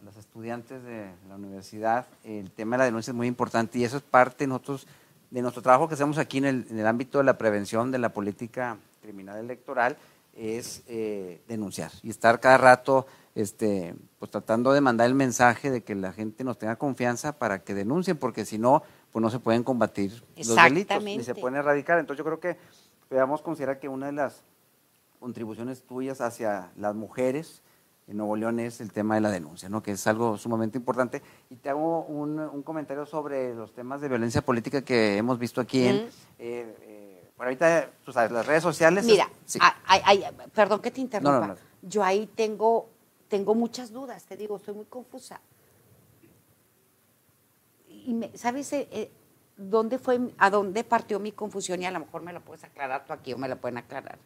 [0.00, 3.84] a las estudiantes de la universidad, el tema de la denuncia es muy importante y
[3.84, 4.88] eso es parte de nosotros
[5.30, 7.98] de nuestro trabajo que hacemos aquí en el, en el ámbito de la prevención de
[7.98, 9.96] la política criminal electoral
[10.34, 15.82] es eh, denunciar y estar cada rato este, pues tratando de mandar el mensaje de
[15.82, 19.38] que la gente nos tenga confianza para que denuncien, porque si no, pues no se
[19.38, 21.98] pueden combatir los delitos ni se pueden erradicar.
[21.98, 22.60] Entonces yo creo que
[23.08, 24.42] podemos considerar que una de las
[25.18, 27.62] contribuciones tuyas hacia las mujeres
[28.06, 29.82] en Nuevo León es el tema de la denuncia, ¿no?
[29.82, 31.22] que es algo sumamente importante.
[31.48, 35.86] Y te hago un, comentario sobre los temas de violencia política que hemos visto aquí
[35.86, 35.96] en...
[35.96, 39.04] Eh, eh, ahorita, tú sabes, las redes sociales...
[39.04, 39.28] Mira,
[40.54, 41.56] perdón que te interrumpa.
[41.82, 42.88] Yo ahí tengo
[43.30, 45.40] tengo muchas dudas, te digo, estoy muy confusa.
[47.88, 49.10] Y ¿Sabes eh,
[49.56, 51.80] dónde fue, a dónde partió mi confusión?
[51.80, 54.18] Y a lo mejor me la puedes aclarar tú aquí o me la pueden aclarar.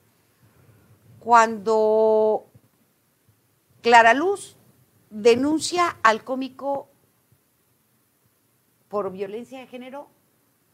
[1.21, 2.47] Cuando
[3.85, 4.57] Clara Luz
[5.11, 6.89] denuncia al cómico
[8.89, 10.09] por violencia de género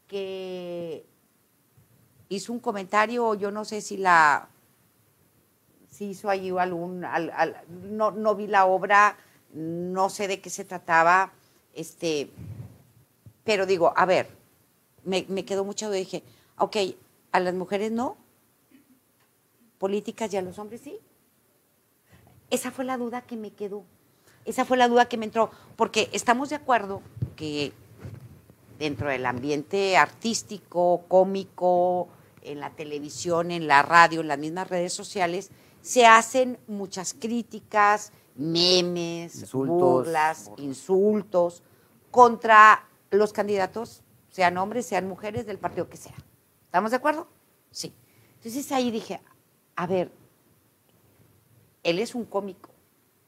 [0.07, 1.05] que
[2.29, 4.49] hizo un comentario, yo no sé si la
[5.89, 7.05] si hizo allí algún,
[7.91, 9.17] no, no vi la obra,
[9.55, 11.33] no sé de qué se trataba,
[11.75, 12.31] este,
[13.43, 14.29] pero digo, a ver,
[15.03, 16.23] me, me quedó mucha duda, dije,
[16.59, 16.77] ok,
[17.33, 18.17] a las mujeres no,
[19.79, 21.01] políticas y a los hombres sí.
[22.51, 23.85] Esa fue la duda que me quedó,
[24.45, 27.03] esa fue la duda que me entró, porque estamos de acuerdo
[27.37, 27.73] que
[28.79, 32.09] dentro del ambiente artístico, cómico,
[32.43, 35.51] en la televisión, en la radio, en las mismas redes sociales,
[35.83, 41.63] se hacen muchas críticas, memes, burlas, insultos
[42.11, 46.15] contra los candidatos, sean hombres, sean mujeres, del partido que sea.
[46.65, 47.29] ¿Estamos de acuerdo?
[47.71, 47.95] Sí.
[48.37, 49.21] Entonces ahí dije,
[49.77, 50.11] a ver,
[51.83, 52.71] él es un cómico,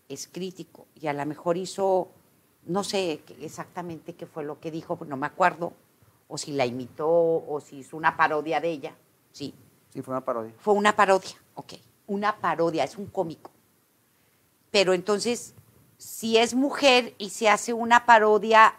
[0.08, 2.08] es crítico y a lo mejor hizo,
[2.66, 5.72] no sé exactamente qué fue lo que dijo, no me acuerdo,
[6.28, 8.96] o si la imitó, o si hizo una parodia de ella.
[9.32, 9.54] Sí.
[9.90, 10.54] Sí, fue una parodia.
[10.58, 11.74] Fue una parodia, ok
[12.06, 13.50] una parodia, es un cómico.
[14.70, 15.54] Pero entonces,
[15.98, 18.74] si es mujer y se hace una parodia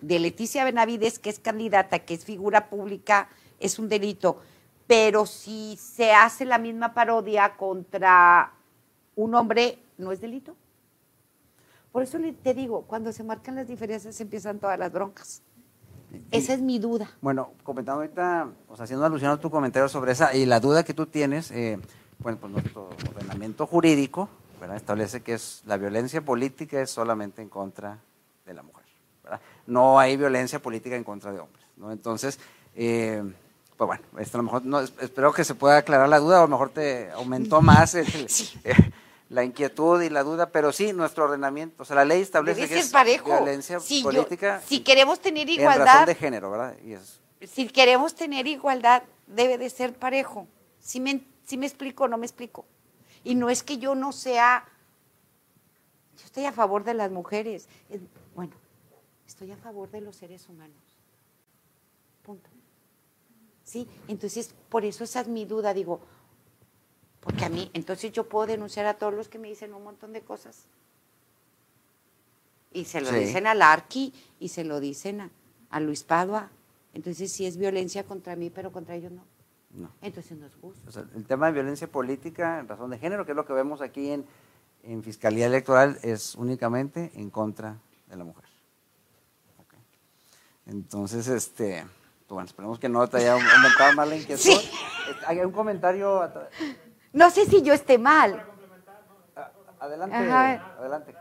[0.00, 3.28] de Leticia Benavides, que es candidata, que es figura pública,
[3.58, 4.40] es un delito.
[4.86, 8.52] Pero si se hace la misma parodia contra
[9.16, 10.54] un hombre, ¿no es delito?
[11.92, 15.42] Por eso te digo, cuando se marcan las diferencias empiezan todas las broncas.
[16.30, 17.10] Esa es mi duda.
[17.20, 20.84] Bueno, comentando ahorita, o sea, haciendo alusión a tu comentario sobre esa y la duda
[20.84, 21.78] que tú tienes, eh,
[22.18, 24.28] bueno, pues nuestro ordenamiento jurídico
[24.72, 27.98] establece que es la violencia política es solamente en contra
[28.46, 28.84] de la mujer.
[29.66, 31.64] No hay violencia política en contra de hombres.
[31.76, 31.92] ¿no?
[31.92, 32.38] Entonces,
[32.74, 33.22] eh,
[33.76, 36.38] pues bueno, esto a lo mejor no, espero que se pueda aclarar la duda, o
[36.40, 38.06] a lo mejor te aumentó más el,
[39.30, 42.78] la inquietud y la duda, pero sí, nuestro ordenamiento, o sea, la ley establece que
[42.78, 42.92] es
[43.24, 44.62] violencia política.
[44.64, 45.80] si queremos tener igualdad.
[45.80, 46.76] En razón de género, ¿verdad?
[47.42, 50.46] Si queremos tener igualdad, debe de ser parejo.
[50.78, 52.64] Si me, si me explico o no me explico.
[53.24, 54.64] Y no es que yo no sea.
[56.16, 57.68] Yo estoy a favor de las mujeres.
[58.34, 58.52] Bueno,
[59.26, 60.76] estoy a favor de los seres humanos.
[62.22, 62.53] Punto.
[63.64, 63.88] ¿Sí?
[64.08, 65.74] Entonces, por eso esa es mi duda.
[65.74, 66.00] Digo,
[67.20, 70.12] porque a mí, entonces yo puedo denunciar a todos los que me dicen un montón
[70.12, 70.66] de cosas.
[72.72, 75.30] Y se lo dicen al Arqui y se lo dicen
[75.70, 76.50] a, Luis Padua.
[76.92, 79.24] Entonces sí es violencia contra mí, pero contra ellos no.
[80.02, 81.00] Entonces no es justo.
[81.16, 84.10] el tema de violencia política en razón de género, que es lo que vemos aquí
[84.10, 84.24] en,
[84.82, 88.44] en Fiscalía Electoral, es únicamente en contra de la mujer.
[90.66, 91.84] Entonces, este,
[92.28, 94.42] bueno, esperemos que no te haya aumentado más la inquietud.
[94.42, 94.70] Sí.
[95.26, 96.30] ¿Hay un comentario?
[97.12, 98.44] No sé si yo esté mal.
[99.78, 101.14] Adelante, adelante.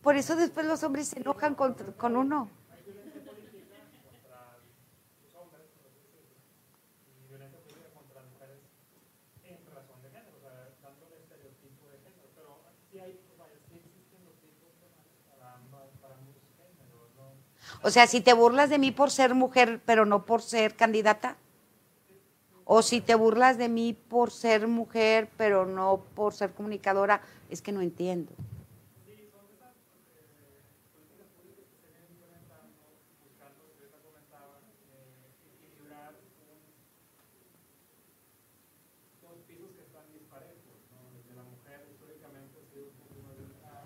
[0.00, 2.50] Por eso después los hombres se enojan con, con uno.
[17.84, 21.36] O sea, si te burlas de mí por ser mujer, pero no por ser candidata.
[22.64, 27.20] O si te burlas de mí por ser mujer, pero no por ser comunicadora,
[27.50, 28.32] es que no entiendo.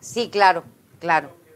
[0.00, 0.62] Sí, claro,
[1.00, 1.47] claro.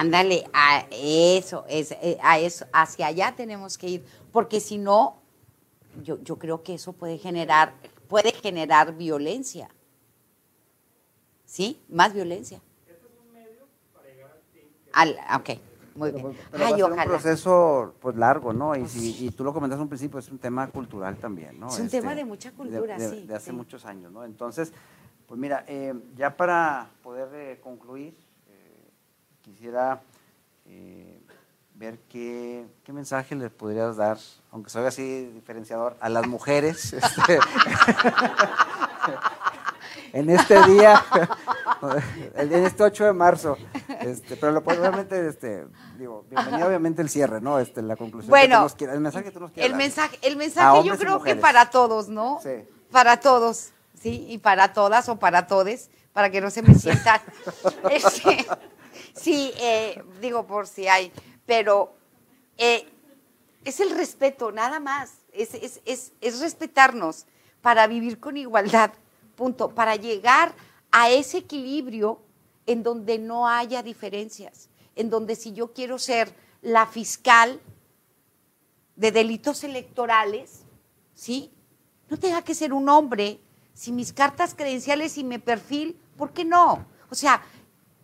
[0.00, 5.16] Ándale, a eso, es, eh, a eso, hacia allá tenemos que ir, porque si no,
[6.02, 7.74] yo, yo creo que eso puede generar,
[8.08, 9.68] puede generar violencia.
[11.44, 11.78] ¿Sí?
[11.90, 12.62] Más violencia.
[12.86, 14.30] Este es un medio para llegar
[14.94, 15.56] al fin.
[15.56, 15.60] ok,
[15.94, 16.38] muy bien.
[16.50, 18.74] Pero Ay, un proceso pues largo, ¿no?
[18.74, 21.68] Y, si, y tú lo comentaste un principio, es un tema cultural también, ¿no?
[21.68, 23.26] Es un tema este, de mucha cultura, sí.
[23.26, 24.24] De hace muchos años, ¿no?
[24.24, 24.72] Entonces,
[25.26, 28.16] pues mira, eh, ya para poder eh, concluir,
[29.52, 30.00] quisiera
[30.66, 31.20] eh,
[31.74, 34.18] ver qué, mensaje les podrías dar,
[34.50, 37.38] aunque soy así diferenciador, a las mujeres este,
[40.12, 41.02] en este día,
[42.36, 43.56] en este 8 de marzo.
[44.00, 45.66] Este, pero lo obviamente, este,
[45.98, 47.58] digo, bienvenido obviamente el cierre, ¿no?
[47.58, 48.30] Este, la conclusión.
[48.30, 51.70] Bueno, el mensaje que tú nos quieres El mensaje, el mensaje yo creo que para
[51.70, 52.40] todos, ¿no?
[52.42, 52.64] Sí.
[52.90, 54.26] Para todos, ¿sí?
[54.28, 57.20] Y para todas o para todes, para que no se me sientan.
[57.90, 58.46] Este,
[59.14, 61.12] Sí, eh, digo por si hay,
[61.46, 61.94] pero
[62.56, 62.88] eh,
[63.64, 65.14] es el respeto, nada más.
[65.32, 67.26] Es, es, es, respetarnos
[67.60, 68.92] para vivir con igualdad,
[69.34, 69.70] punto.
[69.70, 70.54] Para llegar
[70.90, 72.20] a ese equilibrio
[72.66, 77.60] en donde no haya diferencias, en donde si yo quiero ser la fiscal
[78.96, 80.64] de delitos electorales,
[81.14, 81.50] ¿sí?
[82.08, 83.40] No tenga que ser un hombre,
[83.74, 86.86] si mis cartas credenciales y mi perfil, ¿por qué no?
[87.10, 87.42] O sea,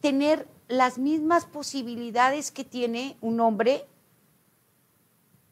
[0.00, 3.86] tener las mismas posibilidades que tiene un hombre,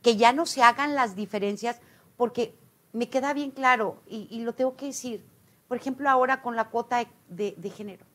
[0.02, 1.80] que ya no se hagan las diferencias,
[2.16, 2.54] porque
[2.92, 5.24] me queda bien claro, y, lo tengo que decir,
[5.68, 8.06] por ejemplo, ahora con la cuota de, género,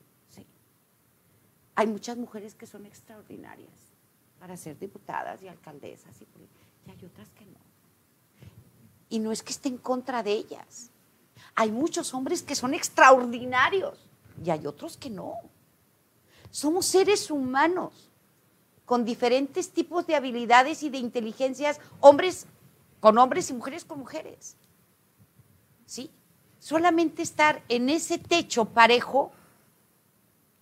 [1.76, 3.74] hay muchas mujeres que son extraordinarias
[4.40, 6.26] para ser diputadas y alcaldesas, y,
[6.88, 7.60] y hay otras que no.
[9.10, 10.92] Y no es que esté en contra de ellas.
[11.56, 14.08] Hay muchos hombres que son extraordinarios
[14.44, 15.34] y hay otros que no.
[16.52, 18.12] Somos seres humanos
[18.86, 22.46] con diferentes tipos de habilidades y de inteligencias, hombres
[23.00, 24.58] con hombres y mujeres con mujeres.
[25.86, 26.12] ¿Sí?
[26.60, 29.32] Solamente estar en ese techo parejo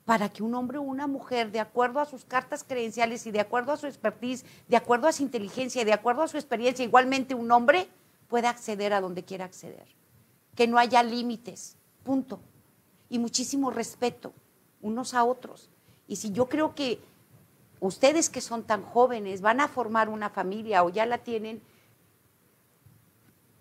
[0.05, 3.41] para que un hombre o una mujer, de acuerdo a sus cartas credenciales y de
[3.41, 7.35] acuerdo a su expertise, de acuerdo a su inteligencia, de acuerdo a su experiencia, igualmente
[7.35, 7.89] un hombre
[8.27, 9.87] pueda acceder a donde quiera acceder.
[10.55, 12.39] Que no haya límites, punto.
[13.09, 14.33] Y muchísimo respeto
[14.81, 15.69] unos a otros.
[16.09, 16.99] Y si yo creo que
[17.79, 21.61] ustedes que son tan jóvenes van a formar una familia o ya la tienen,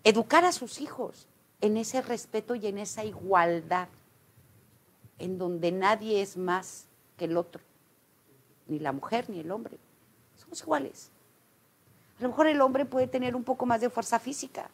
[0.03, 1.27] educar a sus hijos
[1.61, 3.87] en ese respeto y en esa igualdad,
[5.19, 6.87] en donde nadie es más
[7.17, 7.61] que el otro,
[8.67, 9.77] ni la mujer ni el hombre.
[10.35, 11.11] Somos iguales.
[12.17, 14.71] A lo mejor el hombre puede tener un poco más de fuerza física,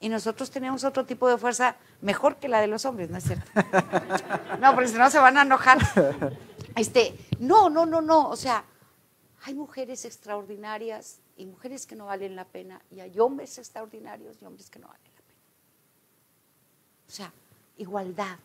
[0.00, 3.24] y nosotros tenemos otro tipo de fuerza mejor que la de los hombres, ¿no es
[3.24, 3.50] cierto?
[4.58, 5.78] No, porque si no se van a enojar.
[6.76, 8.64] Este, no, no, no, no, o sea,
[9.42, 14.44] hay mujeres extraordinarias y mujeres que no valen la pena y hay hombres extraordinarios y
[14.44, 15.38] hombres que no valen la pena.
[17.08, 17.32] O sea,
[17.76, 18.38] igualdad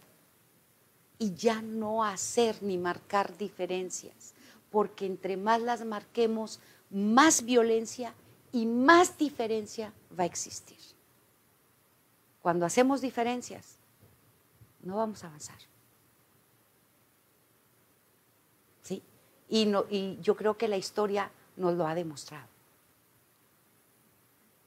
[1.20, 4.34] y ya no hacer ni marcar diferencias,
[4.72, 8.14] porque entre más las marquemos, más violencia
[8.52, 10.95] y más diferencia va a existir.
[12.46, 13.78] Cuando hacemos diferencias,
[14.84, 15.58] no vamos a avanzar.
[18.84, 19.02] ¿Sí?
[19.50, 22.46] Y, no, y yo creo que la historia nos lo ha demostrado.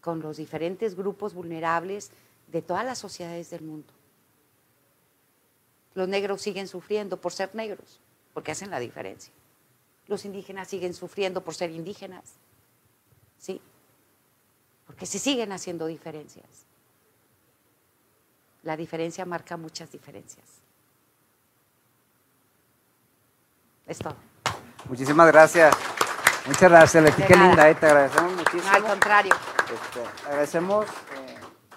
[0.00, 2.10] Con los diferentes grupos vulnerables
[2.48, 3.92] de todas las sociedades del mundo.
[5.94, 8.00] Los negros siguen sufriendo por ser negros,
[8.34, 9.32] porque hacen la diferencia.
[10.08, 12.24] Los indígenas siguen sufriendo por ser indígenas,
[13.38, 13.60] ¿sí?
[14.84, 16.66] Porque se siguen haciendo diferencias.
[18.62, 20.46] La diferencia marca muchas diferencias.
[23.86, 24.16] Es todo.
[24.88, 25.74] Muchísimas gracias.
[26.46, 27.22] Muchas gracias, Leti.
[27.22, 28.72] Qué linda, eh, te agradecemos muchísimo.
[28.72, 29.34] al contrario.
[29.72, 31.36] Este, agradecemos eh,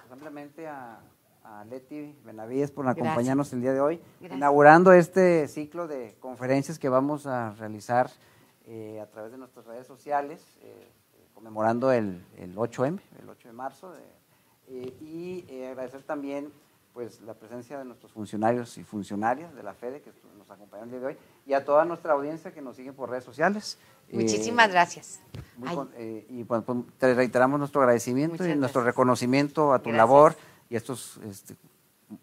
[0.10, 1.00] simplemente a,
[1.44, 6.90] a, Leti Benavides por acompañarnos el día de hoy, inaugurando este ciclo de conferencias que
[6.90, 8.10] vamos a realizar
[8.66, 10.92] eh, a través de nuestras redes sociales, eh,
[11.34, 13.94] conmemorando el, el, 8M, el 8 de marzo.
[14.70, 16.52] y agradecer también
[16.94, 20.92] pues la presencia de nuestros funcionarios y funcionarias de la FEDE que nos acompañan el
[20.92, 23.78] día de hoy y a toda nuestra audiencia que nos sigue por redes sociales.
[24.12, 25.22] Muchísimas eh, gracias.
[25.96, 26.64] Eh, y pues,
[26.98, 30.36] te reiteramos nuestro agradecimiento y nuestro reconocimiento a tu labor
[30.70, 31.56] y estos este,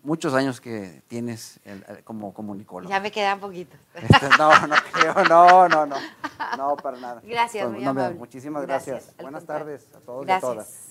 [0.03, 1.61] muchos años que tienes
[2.05, 2.91] como comunicólogo.
[2.91, 3.77] Ya me queda un poquito.
[3.95, 5.97] Este, no, no creo, no, no, no,
[6.57, 7.23] no, para nada.
[7.25, 9.15] Gracias, pues, Muchísimas gracias.
[9.21, 10.88] Buenas tardes a todos y a todas.